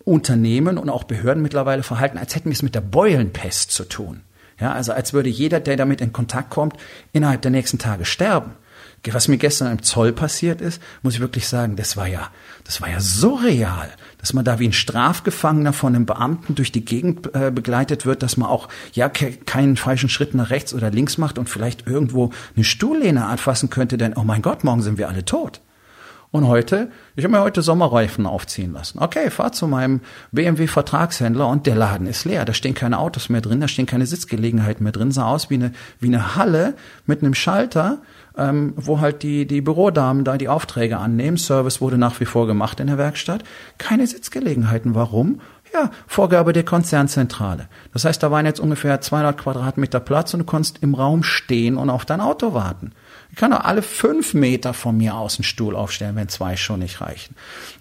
Unternehmen 0.03 0.77
und 0.77 0.89
auch 0.89 1.05
Behörden 1.05 1.41
mittlerweile 1.41 1.83
verhalten, 1.83 2.17
als 2.17 2.35
hätten 2.35 2.49
wir 2.49 2.53
es 2.53 2.61
mit 2.61 2.75
der 2.75 2.81
Beulenpest 2.81 3.71
zu 3.71 3.85
tun. 3.85 4.21
Ja, 4.59 4.73
also 4.73 4.93
als 4.93 5.13
würde 5.13 5.29
jeder, 5.29 5.59
der 5.59 5.77
damit 5.77 6.01
in 6.01 6.13
Kontakt 6.13 6.49
kommt, 6.49 6.77
innerhalb 7.11 7.41
der 7.41 7.51
nächsten 7.51 7.79
Tage 7.79 8.05
sterben. 8.05 8.51
Was 9.11 9.27
mir 9.27 9.37
gestern 9.37 9.71
im 9.71 9.83
Zoll 9.83 10.13
passiert 10.13 10.61
ist, 10.61 10.81
muss 11.01 11.15
ich 11.15 11.19
wirklich 11.19 11.47
sagen, 11.47 11.75
das 11.75 11.97
war 11.97 12.07
ja, 12.07 12.29
das 12.63 12.79
war 12.81 12.89
ja 12.89 12.99
surreal. 13.01 13.89
dass 14.23 14.31
man 14.31 14.45
da 14.45 14.57
wie 14.57 14.69
ein 14.69 14.73
Strafgefangener 14.73 15.73
von 15.73 15.93
einem 15.93 16.05
Beamten 16.05 16.55
durch 16.55 16.71
die 16.71 16.85
Gegend 16.85 17.35
äh, 17.35 17.51
begleitet 17.51 18.05
wird, 18.05 18.23
dass 18.23 18.37
man 18.37 18.47
auch 18.47 18.69
ja 18.93 19.09
ke 19.09 19.33
keinen 19.33 19.75
falschen 19.75 20.07
Schritt 20.07 20.33
nach 20.33 20.49
rechts 20.49 20.73
oder 20.73 20.89
links 20.91 21.17
macht 21.17 21.37
und 21.37 21.49
vielleicht 21.49 21.85
irgendwo 21.87 22.31
eine 22.55 22.63
Stuhllehne 22.63 23.25
anfassen 23.25 23.69
könnte, 23.69 23.97
denn 23.97 24.13
oh 24.15 24.23
mein 24.23 24.41
Gott, 24.41 24.63
morgen 24.63 24.81
sind 24.81 24.97
wir 24.97 25.09
alle 25.09 25.25
tot. 25.25 25.59
Und 26.31 26.47
heute, 26.47 26.89
ich 27.15 27.23
habe 27.25 27.33
mir 27.35 27.43
heute 27.43 27.61
Sommerreifen 27.61 28.25
aufziehen 28.25 28.73
lassen. 28.73 28.97
Okay, 28.97 29.29
fahr 29.29 29.51
zu 29.51 29.67
meinem 29.67 30.01
BMW-Vertragshändler 30.31 31.47
und 31.47 31.67
der 31.67 31.75
Laden 31.75 32.07
ist 32.07 32.25
leer. 32.25 32.43
Da 32.43 32.55
stehen 32.55 32.73
keine 32.73 32.97
Autos 32.97 33.29
mehr 33.29 33.41
drin, 33.41 33.61
da 33.61 33.67
stehen 33.67 33.85
keine 33.85 34.07
Sitzgelegenheiten 34.07 34.83
mehr 34.83 34.93
drin. 34.93 35.11
Sah 35.11 35.27
aus 35.27 35.51
wie 35.51 35.55
eine, 35.55 35.73
wie 35.99 36.07
eine 36.07 36.35
Halle 36.35 36.73
mit 37.05 37.21
einem 37.21 37.35
Schalter, 37.35 38.01
ähm, 38.37 38.73
wo 38.75 38.99
halt 38.99 39.23
die, 39.23 39.45
die 39.45 39.61
Bürodamen 39.61 40.23
da 40.23 40.37
die 40.37 40.47
Aufträge 40.47 40.97
annehmen. 40.97 41.37
Service 41.37 41.81
wurde 41.81 41.97
nach 41.97 42.19
wie 42.19 42.25
vor 42.25 42.47
gemacht 42.47 42.79
in 42.79 42.87
der 42.87 42.97
Werkstatt. 42.97 43.43
Keine 43.77 44.07
Sitzgelegenheiten. 44.07 44.95
Warum? 44.95 45.41
Ja, 45.73 45.89
Vorgabe 46.05 46.53
der 46.53 46.63
Konzernzentrale. 46.63 47.67
Das 47.93 48.05
heißt, 48.05 48.21
da 48.21 48.29
waren 48.29 48.45
jetzt 48.45 48.59
ungefähr 48.59 49.01
200 49.01 49.37
Quadratmeter 49.37 49.99
Platz 49.99 50.33
und 50.33 50.41
du 50.41 50.45
konntest 50.45 50.79
im 50.81 50.93
Raum 50.93 51.23
stehen 51.23 51.77
und 51.77 51.89
auf 51.89 52.05
dein 52.05 52.21
Auto 52.21 52.53
warten. 52.53 52.91
Ich 53.31 53.37
kann 53.37 53.49
doch 53.49 53.61
alle 53.61 53.81
fünf 53.81 54.35
Meter 54.35 54.75
von 54.75 54.95
mir 54.95 55.15
aus 55.15 55.37
einen 55.37 55.43
Stuhl 55.43 55.75
aufstellen, 55.75 56.15
wenn 56.15 56.29
zwei 56.29 56.55
schon 56.57 56.81
nicht 56.81 57.01
reichen. 57.01 57.35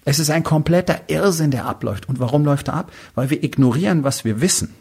Es 0.05 0.17
ist 0.17 0.31
ein 0.31 0.43
kompletter 0.43 1.01
Irrsinn, 1.07 1.51
der 1.51 1.65
abläuft. 1.65 2.09
Und 2.09 2.19
warum 2.19 2.43
läuft 2.45 2.69
er 2.69 2.73
ab? 2.73 2.91
Weil 3.13 3.29
wir 3.29 3.43
ignorieren, 3.43 4.03
was 4.03 4.25
wir 4.25 4.41
wissen. 4.41 4.73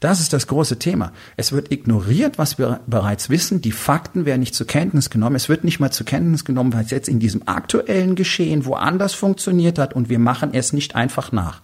Das 0.00 0.20
ist 0.20 0.32
das 0.32 0.46
große 0.46 0.78
Thema. 0.78 1.12
Es 1.36 1.50
wird 1.50 1.72
ignoriert, 1.72 2.38
was 2.38 2.56
wir 2.56 2.80
bereits 2.86 3.30
wissen. 3.30 3.60
Die 3.60 3.72
Fakten 3.72 4.24
werden 4.26 4.40
nicht 4.40 4.54
zur 4.54 4.66
Kenntnis 4.66 5.10
genommen. 5.10 5.34
Es 5.34 5.48
wird 5.48 5.64
nicht 5.64 5.80
mal 5.80 5.90
zur 5.90 6.06
Kenntnis 6.06 6.44
genommen, 6.44 6.72
es 6.78 6.90
jetzt 6.90 7.08
in 7.08 7.18
diesem 7.18 7.48
aktuellen 7.48 8.14
Geschehen 8.14 8.64
woanders 8.64 9.14
funktioniert 9.14 9.78
hat 9.78 9.94
und 9.94 10.08
wir 10.08 10.20
machen 10.20 10.54
es 10.54 10.72
nicht 10.72 10.94
einfach 10.94 11.32
nach. 11.32 11.62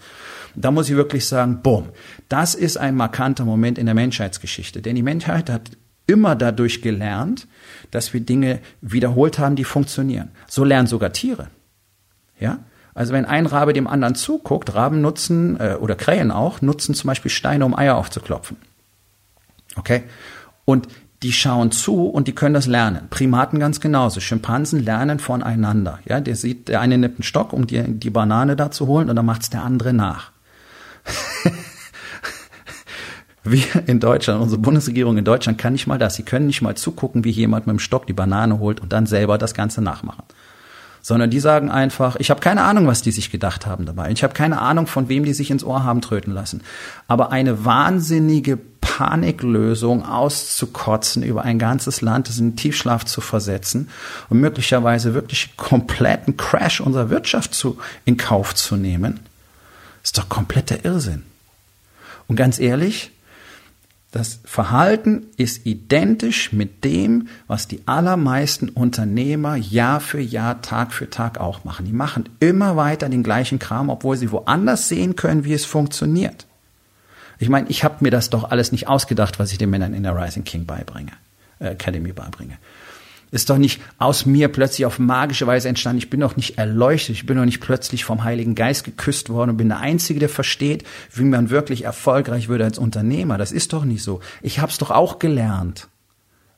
Da 0.56 0.72
muss 0.72 0.88
ich 0.88 0.96
wirklich 0.96 1.26
sagen, 1.26 1.60
boom, 1.62 1.90
das 2.28 2.56
ist 2.56 2.76
ein 2.76 2.96
markanter 2.96 3.44
Moment 3.44 3.78
in 3.78 3.86
der 3.86 3.94
Menschheitsgeschichte. 3.94 4.82
Denn 4.82 4.96
die 4.96 5.02
Menschheit 5.02 5.48
hat 5.48 5.70
immer 6.06 6.34
dadurch 6.34 6.82
gelernt, 6.82 7.46
dass 7.92 8.12
wir 8.12 8.20
Dinge 8.20 8.60
wiederholt 8.80 9.38
haben, 9.38 9.56
die 9.56 9.64
funktionieren. 9.64 10.30
So 10.48 10.64
lernen 10.64 10.88
sogar 10.88 11.12
Tiere. 11.12 11.48
Ja? 12.38 12.64
Also 12.94 13.12
wenn 13.12 13.24
ein 13.24 13.46
Rabe 13.46 13.72
dem 13.72 13.86
anderen 13.86 14.14
zuguckt, 14.14 14.74
Raben 14.74 15.00
nutzen, 15.00 15.58
äh, 15.58 15.76
oder 15.80 15.96
Krähen 15.96 16.30
auch, 16.30 16.62
nutzen 16.62 16.94
zum 16.94 17.08
Beispiel 17.08 17.30
Steine, 17.30 17.64
um 17.64 17.76
Eier 17.76 17.96
aufzuklopfen. 17.96 18.56
Okay? 19.76 20.04
Und 20.64 20.88
die 21.24 21.32
schauen 21.32 21.72
zu 21.72 22.06
und 22.06 22.28
die 22.28 22.34
können 22.34 22.54
das 22.54 22.66
lernen. 22.66 23.08
Primaten 23.08 23.58
ganz 23.58 23.80
genauso. 23.80 24.20
Schimpansen 24.20 24.84
lernen 24.84 25.18
voneinander. 25.18 25.98
Ja, 26.04 26.20
der 26.20 26.36
sieht, 26.36 26.68
der 26.68 26.80
eine 26.80 26.98
nimmt 26.98 27.16
einen 27.16 27.22
Stock, 27.22 27.52
um 27.52 27.66
die, 27.66 27.82
die 27.82 28.10
Banane 28.10 28.56
da 28.56 28.70
zu 28.70 28.86
holen, 28.86 29.08
und 29.08 29.16
dann 29.16 29.24
macht's 29.26 29.48
der 29.50 29.62
andere 29.62 29.94
nach. 29.94 30.32
Wir 33.42 33.86
in 33.86 34.00
Deutschland, 34.00 34.40
unsere 34.40 34.60
Bundesregierung 34.60 35.18
in 35.18 35.24
Deutschland 35.24 35.58
kann 35.58 35.74
nicht 35.74 35.86
mal 35.86 35.98
das. 35.98 36.14
Sie 36.14 36.22
können 36.22 36.46
nicht 36.46 36.62
mal 36.62 36.76
zugucken, 36.76 37.24
wie 37.24 37.30
jemand 37.30 37.66
mit 37.66 37.74
dem 37.74 37.78
Stock 37.78 38.06
die 38.06 38.14
Banane 38.14 38.58
holt 38.58 38.80
und 38.80 38.92
dann 38.92 39.06
selber 39.06 39.36
das 39.36 39.52
Ganze 39.54 39.82
nachmachen. 39.82 40.24
Sondern 41.06 41.28
die 41.28 41.38
sagen 41.38 41.70
einfach, 41.70 42.16
ich 42.16 42.30
habe 42.30 42.40
keine 42.40 42.62
Ahnung, 42.62 42.86
was 42.86 43.02
die 43.02 43.10
sich 43.10 43.30
gedacht 43.30 43.66
haben 43.66 43.84
dabei. 43.84 44.10
Ich 44.10 44.24
habe 44.24 44.32
keine 44.32 44.62
Ahnung, 44.62 44.86
von 44.86 45.10
wem 45.10 45.26
die 45.26 45.34
sich 45.34 45.50
ins 45.50 45.62
Ohr 45.62 45.84
haben 45.84 46.00
tröten 46.00 46.32
lassen. 46.32 46.62
Aber 47.08 47.30
eine 47.30 47.66
wahnsinnige 47.66 48.58
Paniklösung 48.80 50.06
auszukotzen 50.06 51.22
über 51.22 51.42
ein 51.42 51.58
ganzes 51.58 52.00
Land, 52.00 52.30
das 52.30 52.38
in 52.38 52.56
Tiefschlaf 52.56 53.04
zu 53.04 53.20
versetzen 53.20 53.90
und 54.30 54.40
möglicherweise 54.40 55.12
wirklich 55.12 55.58
kompletten 55.58 56.38
Crash 56.38 56.80
unserer 56.80 57.10
Wirtschaft 57.10 57.52
zu, 57.52 57.76
in 58.06 58.16
Kauf 58.16 58.54
zu 58.54 58.76
nehmen, 58.76 59.20
ist 60.02 60.16
doch 60.16 60.30
kompletter 60.30 60.86
Irrsinn. 60.86 61.24
Und 62.28 62.36
ganz 62.36 62.58
ehrlich, 62.58 63.10
das 64.14 64.38
Verhalten 64.44 65.26
ist 65.36 65.66
identisch 65.66 66.52
mit 66.52 66.84
dem, 66.84 67.26
was 67.48 67.66
die 67.66 67.80
allermeisten 67.86 68.68
Unternehmer 68.68 69.56
Jahr 69.56 69.98
für 69.98 70.20
Jahr, 70.20 70.62
Tag 70.62 70.92
für 70.92 71.10
Tag 71.10 71.40
auch 71.40 71.64
machen. 71.64 71.84
Die 71.84 71.92
machen 71.92 72.28
immer 72.38 72.76
weiter 72.76 73.08
den 73.08 73.24
gleichen 73.24 73.58
Kram, 73.58 73.90
obwohl 73.90 74.16
sie 74.16 74.30
woanders 74.30 74.88
sehen 74.88 75.16
können, 75.16 75.44
wie 75.44 75.52
es 75.52 75.64
funktioniert. 75.64 76.46
Ich 77.40 77.48
meine, 77.48 77.68
ich 77.68 77.82
habe 77.82 77.96
mir 78.04 78.12
das 78.12 78.30
doch 78.30 78.52
alles 78.52 78.70
nicht 78.70 78.86
ausgedacht, 78.86 79.40
was 79.40 79.50
ich 79.50 79.58
den 79.58 79.70
Männern 79.70 79.94
in 79.94 80.04
der 80.04 80.14
Rising 80.16 80.44
King 80.44 80.64
beibringe, 80.64 81.10
äh, 81.58 81.70
Academy 81.70 82.12
beibringe 82.12 82.58
ist 83.34 83.50
doch 83.50 83.58
nicht 83.58 83.80
aus 83.98 84.26
mir 84.26 84.46
plötzlich 84.46 84.86
auf 84.86 85.00
magische 85.00 85.46
Weise 85.48 85.68
entstanden. 85.68 85.98
Ich 85.98 86.08
bin 86.08 86.20
doch 86.20 86.36
nicht 86.36 86.56
erleuchtet. 86.56 87.16
Ich 87.16 87.26
bin 87.26 87.36
doch 87.36 87.44
nicht 87.44 87.60
plötzlich 87.60 88.04
vom 88.04 88.22
Heiligen 88.22 88.54
Geist 88.54 88.84
geküsst 88.84 89.28
worden 89.28 89.50
und 89.50 89.56
bin 89.56 89.68
der 89.68 89.80
Einzige, 89.80 90.20
der 90.20 90.28
versteht, 90.28 90.84
wie 91.12 91.24
man 91.24 91.50
wirklich 91.50 91.84
erfolgreich 91.84 92.48
würde 92.48 92.64
als 92.64 92.78
Unternehmer. 92.78 93.36
Das 93.36 93.50
ist 93.50 93.72
doch 93.72 93.84
nicht 93.84 94.04
so. 94.04 94.20
Ich 94.40 94.60
habe 94.60 94.70
es 94.70 94.78
doch 94.78 94.90
auch 94.90 95.18
gelernt. 95.18 95.88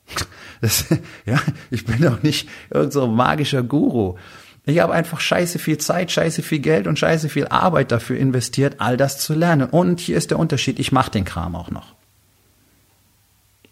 Das, 0.63 0.87
ja, 1.27 1.39
ich 1.71 1.85
bin 1.85 2.01
doch 2.01 2.23
nicht 2.23 2.49
irgendein 2.71 2.91
so 2.91 3.07
magischer 3.09 3.63
Guru. 3.63 4.17
Ich 4.65 4.79
habe 4.79 4.95
einfach 4.95 5.21
scheiße 5.21 5.59
viel 5.59 5.77
Zeit, 5.77 6.11
scheiße 6.11 6.41
viel 6.41 6.61
Geld 6.61 6.87
und 6.87 6.99
scheiße 6.99 7.29
viel 7.29 7.47
Arbeit 7.49 7.93
dafür 7.93 8.17
investiert, 8.17 8.77
all 8.79 8.97
das 8.97 9.19
zu 9.19 9.35
lernen. 9.35 9.69
Und 9.69 10.01
hier 10.01 10.17
ist 10.17 10.31
der 10.31 10.39
Unterschied, 10.39 10.79
ich 10.79 10.93
mache 10.93 11.11
den 11.11 11.27
Kram 11.27 11.55
auch 11.55 11.71
noch. 11.71 11.95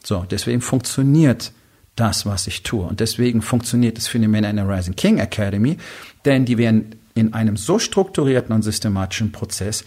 So, 0.04 0.26
deswegen 0.30 0.60
funktioniert 0.60 1.52
das, 1.96 2.26
was 2.26 2.46
ich 2.46 2.62
tue. 2.62 2.84
Und 2.84 3.00
deswegen 3.00 3.42
funktioniert 3.42 3.98
die 4.12 4.28
Männer 4.28 4.50
in 4.50 4.56
der 4.56 4.68
Rising 4.68 4.96
King 4.96 5.18
Academy, 5.18 5.76
denn 6.24 6.44
die 6.44 6.58
werden 6.58 6.96
in 7.14 7.32
einem 7.32 7.56
so 7.56 7.78
strukturierten 7.78 8.54
und 8.54 8.62
systematischen 8.62 9.32
Prozess 9.32 9.84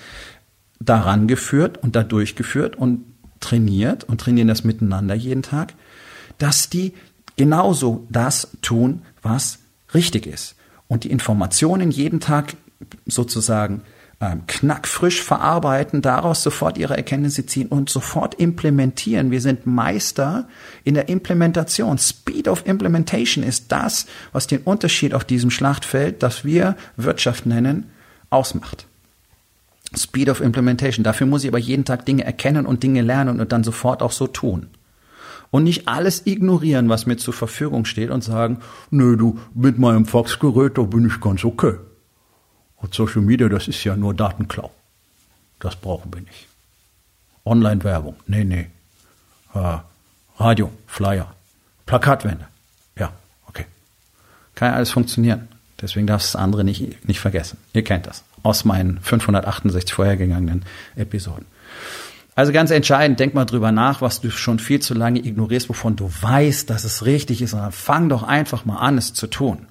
daran 0.80 1.28
geführt 1.28 1.78
und 1.78 1.96
da 1.96 2.04
durchgeführt 2.04 2.76
und 2.76 3.04
trainiert 3.40 4.04
und 4.06 4.22
trainieren 4.22 4.48
das 4.48 4.64
miteinander 4.64 5.16
jeden 5.16 5.44
Tag, 5.44 5.74
dass 6.38 6.70
die 6.70 6.94
genauso 7.36 8.08
das 8.10 8.50
tun, 8.62 9.02
was 9.22 9.60
richtig 9.94 10.26
ist. 10.26 10.56
Und 10.88 11.04
die 11.04 11.12
Informationen 11.12 11.92
jeden 11.92 12.20
Tag 12.20 12.56
sozusagen 13.06 13.82
knackfrisch 14.20 15.22
verarbeiten, 15.22 16.02
daraus 16.02 16.42
sofort 16.42 16.78
ihre 16.80 16.98
Erkenntnisse 16.98 17.46
ziehen 17.46 17.68
und 17.68 17.90
sofort 17.90 18.34
implementieren. 18.36 19.30
Wir 19.30 19.42
sind 19.42 19.68
Meister 19.68 20.48
in 20.84 20.96
der 20.96 21.08
Implementation. 21.08 22.00
Speed 22.00 22.48
of 22.48 22.66
Implementation 22.66 23.44
ist 23.44 23.72
das, 23.72 24.08
was 24.32 24.48
den 24.48 24.62
Unterschied 24.62 25.14
auf 25.14 25.24
diesem 25.24 25.52
Schlachtfeld, 25.52 26.24
das 26.24 26.44
wir 26.44 26.76
Wirtschaft 26.96 27.46
nennen, 27.46 27.92
ausmacht. 28.32 28.88
Speed 29.96 30.30
of 30.30 30.42
Implementation. 30.42 31.04
Dafür 31.04 31.28
muss 31.28 31.44
ich 31.44 31.50
aber 31.50 31.60
jeden 31.60 31.86
Tag 31.86 32.06
Dinge 32.06 32.26
erkennen 32.26 32.66
und 32.66 32.82
Dinge 32.82 33.04
lernen 33.04 33.40
und 33.40 33.52
dann 33.52 33.64
sofort 33.64 34.02
auch 34.02 34.12
so 34.12 34.26
tun. 34.26 34.68
Und 35.52 35.64
nicht 35.64 35.88
alles 35.88 36.26
ignorieren, 36.26 36.90
was 36.90 37.06
mir 37.06 37.18
zur 37.18 37.34
Verfügung 37.34 37.86
steht 37.86 38.10
und 38.10 38.24
sagen, 38.24 38.60
nö, 38.90 39.16
du, 39.16 39.40
mit 39.54 39.78
meinem 39.78 40.06
Faxgerät, 40.06 40.78
da 40.78 40.82
bin 40.82 41.06
ich 41.06 41.22
ganz 41.22 41.46
okay. 41.46 41.76
Und 42.78 42.94
Social 42.94 43.22
Media, 43.22 43.50
das 43.50 43.68
ist 43.68 43.84
ja 43.84 43.96
nur 43.96 44.14
Datenklau. 44.14 44.72
Das 45.60 45.76
brauchen 45.76 46.14
wir 46.14 46.22
nicht. 46.22 46.48
Online-Werbung, 47.46 48.16
nee, 48.28 48.44
nee. 48.44 48.68
Äh, 49.54 49.78
Radio, 50.38 50.72
Flyer, 50.86 51.34
Plakatwände. 51.86 52.48
Ja, 52.98 53.12
okay. 53.48 53.66
Kann 54.56 54.70
ja 54.70 54.76
alles 54.76 54.92
funktionieren. 54.92 55.48
Deswegen 55.82 56.08
darfst 56.08 56.34
du 56.34 56.38
das 56.38 56.44
andere 56.44 56.64
nicht, 56.64 57.08
nicht 57.08 57.20
vergessen. 57.20 57.58
Ihr 57.74 57.84
kennt 57.84 58.08
das. 58.08 58.24
Aus 58.44 58.66
meinen 58.66 59.00
568 59.02 59.94
vorhergegangenen 59.94 60.66
Episoden. 60.96 61.46
Also 62.36 62.52
ganz 62.52 62.70
entscheidend, 62.70 63.20
denk 63.20 63.34
mal 63.34 63.46
drüber 63.46 63.72
nach, 63.72 64.02
was 64.02 64.22
du 64.22 64.30
schon 64.30 64.60
viel 64.60 64.80
zu 64.80 64.94
lange 64.94 65.20
ignorierst, 65.20 65.70
wovon 65.70 65.96
du 65.96 66.12
weißt, 66.22 66.70
dass 66.70 66.84
es 66.84 67.06
richtig 67.06 67.42
ist. 67.42 67.54
Und 67.54 67.62
dann 67.62 67.72
fang 67.72 68.10
doch 68.10 68.24
einfach 68.24 68.66
mal 68.66 68.78
an, 68.78 68.98
es 68.98 69.14
zu 69.14 69.26
tun. 69.26 69.66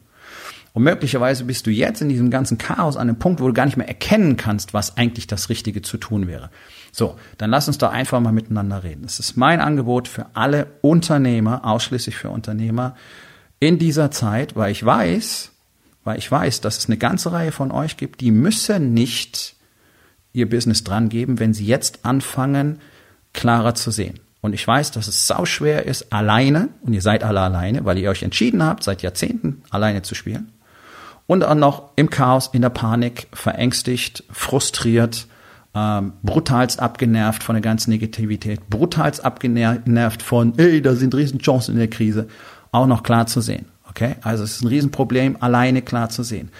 Und 0.76 0.82
möglicherweise 0.82 1.44
bist 1.44 1.66
du 1.66 1.70
jetzt 1.70 2.02
in 2.02 2.10
diesem 2.10 2.30
ganzen 2.30 2.58
Chaos 2.58 2.98
an 2.98 3.08
einem 3.08 3.18
Punkt, 3.18 3.40
wo 3.40 3.46
du 3.46 3.54
gar 3.54 3.64
nicht 3.64 3.78
mehr 3.78 3.88
erkennen 3.88 4.36
kannst, 4.36 4.74
was 4.74 4.98
eigentlich 4.98 5.26
das 5.26 5.48
Richtige 5.48 5.80
zu 5.80 5.96
tun 5.96 6.26
wäre. 6.26 6.50
So, 6.92 7.16
dann 7.38 7.48
lass 7.48 7.66
uns 7.66 7.78
doch 7.78 7.90
einfach 7.90 8.20
mal 8.20 8.32
miteinander 8.32 8.84
reden. 8.84 9.06
Es 9.06 9.18
ist 9.18 9.38
mein 9.38 9.62
Angebot 9.62 10.06
für 10.06 10.26
alle 10.34 10.66
Unternehmer, 10.82 11.64
ausschließlich 11.64 12.16
für 12.16 12.28
Unternehmer 12.28 12.94
in 13.58 13.78
dieser 13.78 14.10
Zeit, 14.10 14.54
weil 14.54 14.70
ich 14.70 14.84
weiß, 14.84 15.50
weil 16.04 16.18
ich 16.18 16.30
weiß, 16.30 16.60
dass 16.60 16.76
es 16.76 16.90
eine 16.90 16.98
ganze 16.98 17.32
Reihe 17.32 17.52
von 17.52 17.70
euch 17.72 17.96
gibt, 17.96 18.20
die 18.20 18.30
müssen 18.30 18.92
nicht 18.92 19.56
ihr 20.34 20.46
Business 20.46 20.84
dran 20.84 21.08
geben, 21.08 21.40
wenn 21.40 21.54
sie 21.54 21.64
jetzt 21.64 22.04
anfangen, 22.04 22.80
klarer 23.32 23.74
zu 23.74 23.90
sehen. 23.90 24.20
Und 24.42 24.52
ich 24.52 24.68
weiß, 24.68 24.90
dass 24.90 25.08
es 25.08 25.26
sau 25.26 25.46
schwer 25.46 25.86
ist, 25.86 26.12
alleine, 26.12 26.68
und 26.82 26.92
ihr 26.92 27.00
seid 27.00 27.24
alle 27.24 27.40
alleine, 27.40 27.86
weil 27.86 27.96
ihr 27.96 28.10
euch 28.10 28.22
entschieden 28.22 28.62
habt, 28.62 28.84
seit 28.84 29.00
Jahrzehnten 29.00 29.62
alleine 29.70 30.02
zu 30.02 30.14
spielen 30.14 30.52
und 31.26 31.44
auch 31.44 31.54
noch 31.54 31.90
im 31.96 32.10
Chaos, 32.10 32.50
in 32.52 32.62
der 32.62 32.70
Panik, 32.70 33.26
verängstigt, 33.32 34.24
frustriert, 34.30 35.26
ähm, 35.74 36.14
brutalst 36.22 36.80
abgenervt 36.80 37.42
von 37.42 37.54
der 37.54 37.62
ganzen 37.62 37.90
Negativität, 37.90 38.68
brutalst 38.70 39.24
abgenervt 39.24 40.22
von, 40.22 40.58
ey, 40.58 40.80
da 40.80 40.94
sind 40.94 41.14
Riesenchancen 41.14 41.74
in 41.74 41.78
der 41.78 41.90
Krise, 41.90 42.28
auch 42.72 42.86
noch 42.86 43.02
klar 43.02 43.26
zu 43.26 43.40
sehen. 43.40 43.66
Okay? 43.90 44.16
Also 44.22 44.44
es 44.44 44.56
ist 44.56 44.62
ein 44.62 44.68
Riesenproblem, 44.68 45.36
alleine 45.40 45.82
klar 45.82 46.08
zu 46.08 46.22
sehen. 46.22 46.50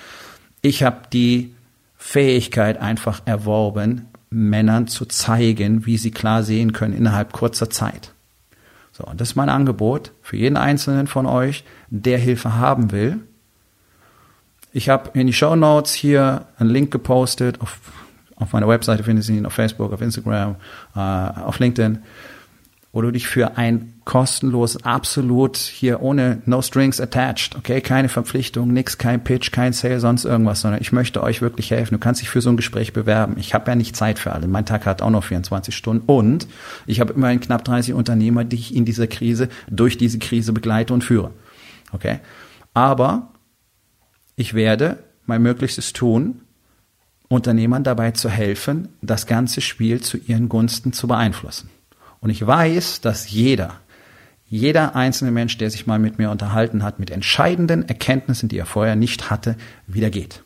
Ich 0.63 0.83
habe 0.83 1.03
die 1.13 1.55
Fähigkeit 1.97 2.79
einfach 2.79 3.23
erworben, 3.25 4.07
Männern 4.31 4.87
zu 4.87 5.07
zeigen, 5.07 5.87
wie 5.87 5.97
sie 5.97 6.11
klar 6.11 6.43
sehen 6.43 6.73
können 6.73 6.97
innerhalb 6.97 7.33
kurzer 7.33 7.71
Zeit. 7.71 8.13
So, 8.93 9.05
und 9.05 9.21
das 9.21 9.31
ist 9.31 9.37
mein 9.37 9.49
Angebot 9.49 10.13
für 10.23 10.37
jeden 10.37 10.57
einzelnen 10.57 11.07
von 11.07 11.27
euch, 11.27 11.65
der 11.91 12.19
Hilfe 12.19 12.57
haben 12.57 12.93
will. 12.93 13.21
Ich 14.73 14.89
habe 14.89 15.11
in 15.19 15.27
die 15.27 15.33
Show 15.33 15.57
Notes 15.57 15.95
hier 15.95 16.47
einen 16.59 16.71
Link 16.71 16.91
gepostet. 16.91 17.61
Auf, 17.61 17.79
auf 18.37 18.53
meiner 18.53 18.69
Webseite 18.69 19.05
findest 19.05 19.29
du 19.29 19.33
ihn 19.33 19.47
auf 19.47 19.55
Facebook, 19.55 19.93
auf 19.93 20.01
Instagram, 20.01 20.57
äh, 20.95 20.99
auf 20.99 21.59
LinkedIn 21.59 22.01
wo 22.97 23.03
du 23.03 23.11
dich 23.11 23.29
für 23.29 23.59
ein 23.59 23.93
kostenlos, 24.07 24.83
absolut 24.83 25.59
hier 25.59 26.01
ohne 26.01 26.41
no 26.47 26.63
strings 26.63 26.99
attached, 26.99 27.55
okay, 27.55 27.83
keine 27.83 28.09
Verpflichtung, 28.09 28.73
nix, 28.73 28.97
kein 28.97 29.23
Pitch, 29.23 29.53
kein 29.53 29.75
Sale, 29.75 30.01
sonst 30.01 30.25
irgendwas, 30.25 30.63
sondern 30.63 30.81
ich 30.81 30.93
möchte 30.93 31.23
euch 31.23 31.43
wirklich 31.43 31.71
helfen. 31.71 31.97
Du 31.97 31.99
kannst 31.99 32.23
dich 32.23 32.31
für 32.31 32.41
so 32.41 32.49
ein 32.49 32.57
Gespräch 32.57 32.95
bewerben. 32.95 33.37
Ich 33.39 33.53
habe 33.53 33.71
ja 33.71 33.75
nicht 33.75 33.97
Zeit 33.97 34.19
für 34.19 34.33
alle. 34.33 34.49
Mein 34.49 34.65
Tag 34.65 34.87
hat 34.87 35.03
auch 35.03 35.11
noch 35.11 35.25
24 35.25 35.77
Stunden 35.77 36.07
und 36.07 36.49
ich 36.87 37.01
habe 37.01 37.13
immerhin 37.13 37.41
knapp 37.41 37.67
30 37.67 37.93
Unternehmer, 37.93 38.45
die 38.45 38.57
ich 38.57 38.75
in 38.75 38.87
dieser 38.87 39.09
Krise, 39.09 39.51
durch 39.69 39.99
diese 39.99 40.19
Krise 40.19 40.55
begleite 40.55 40.95
und 40.95 41.05
führe. 41.05 41.33
Okay? 41.93 42.21
Aber 42.73 43.29
ich 44.37 44.55
werde 44.55 45.03
mein 45.25 45.43
Möglichstes 45.43 45.93
tun, 45.93 46.43
Unternehmern 47.29 47.83
dabei 47.83 48.13
zu 48.13 48.31
helfen, 48.31 48.89
das 49.03 49.27
ganze 49.27 49.61
Spiel 49.61 50.01
zu 50.01 50.17
ihren 50.17 50.49
Gunsten 50.49 50.93
zu 50.93 51.09
beeinflussen. 51.09 51.71
Und 52.21 52.31
ich 52.31 52.47
weiß, 52.47 53.01
dass 53.01 53.31
jeder, 53.31 53.81
jeder 54.47 54.95
einzelne 54.95 55.33
Mensch, 55.33 55.59
der 55.59 55.71
sich 55.71 55.87
mal 55.87 55.99
mit 55.99 56.19
mir 56.19 56.31
unterhalten 56.31 56.85
hat, 56.85 57.01
mit 57.01 57.11
entscheidenden 57.11 57.89
Erkenntnissen, 57.89 58.49
die 58.49 58.59
er 58.59 58.67
vorher 58.67 58.95
nicht 58.95 59.29
hatte, 59.31 59.57
wieder 59.89 60.11
geht. 60.11 60.45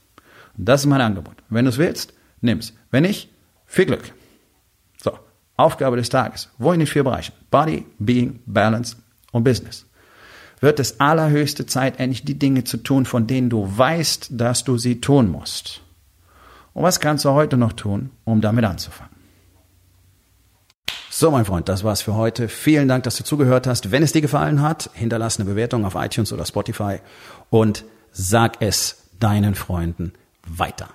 Und 0.57 0.69
das 0.69 0.83
ist 0.83 0.87
mein 0.87 1.03
Angebot. 1.03 1.37
Wenn 1.51 1.67
du 1.67 1.71
es 1.71 1.79
willst, 1.79 2.15
nimm's. 2.41 2.73
Wenn 2.91 3.03
nicht, 3.03 3.29
viel 3.67 3.87
Glück. 3.87 4.13
So, 5.03 5.19
Aufgabe 5.57 5.97
des 5.97 6.09
Tages. 6.09 6.49
Wo 6.57 6.73
in 6.73 6.79
den 6.81 6.87
vier 6.87 7.05
Bereichen? 7.05 7.35
Body, 7.51 7.85
Being, 7.99 8.41
Balance 8.47 8.97
und 9.33 9.45
Business. 9.45 9.87
Wird 10.61 10.79
es 10.79 11.01
allerhöchste 11.01 11.67
Zeit, 11.67 11.99
endlich 11.99 12.25
die 12.25 12.39
Dinge 12.39 12.65
zu 12.65 12.77
tun, 12.77 13.07
von 13.07 13.27
denen 13.27 13.49
du 13.49 13.67
weißt, 13.77 14.29
dass 14.33 14.65
du 14.65 14.77
sie 14.77 15.01
tun 15.01 15.31
musst. 15.31 15.81
Und 16.75 16.83
was 16.83 17.01
kannst 17.01 17.25
du 17.25 17.31
heute 17.31 17.57
noch 17.57 17.73
tun, 17.73 18.11
um 18.25 18.41
damit 18.41 18.65
anzufangen? 18.65 19.15
So, 21.11 21.31
mein 21.31 21.45
Freund, 21.45 21.69
das 21.69 21.83
war's 21.83 22.03
für 22.03 22.15
heute. 22.15 22.49
Vielen 22.49 22.89
Dank, 22.89 23.05
dass 23.05 23.17
du 23.17 23.25
zugehört 23.25 23.67
hast. 23.67 23.91
Wenn 23.91 24.03
es 24.03 24.13
dir 24.13 24.23
gefallen 24.23 24.63
hat, 24.63 24.91
hinterlass 24.95 25.39
eine 25.39 25.49
Bewertung 25.49 25.85
auf 25.85 25.95
iTunes 25.95 26.33
oder 26.33 26.47
Spotify 26.47 26.99
und 27.51 27.85
sag 28.13 28.63
es 28.63 29.09
deinen 29.19 29.55
Freunden 29.55 30.13
weiter. 30.47 30.89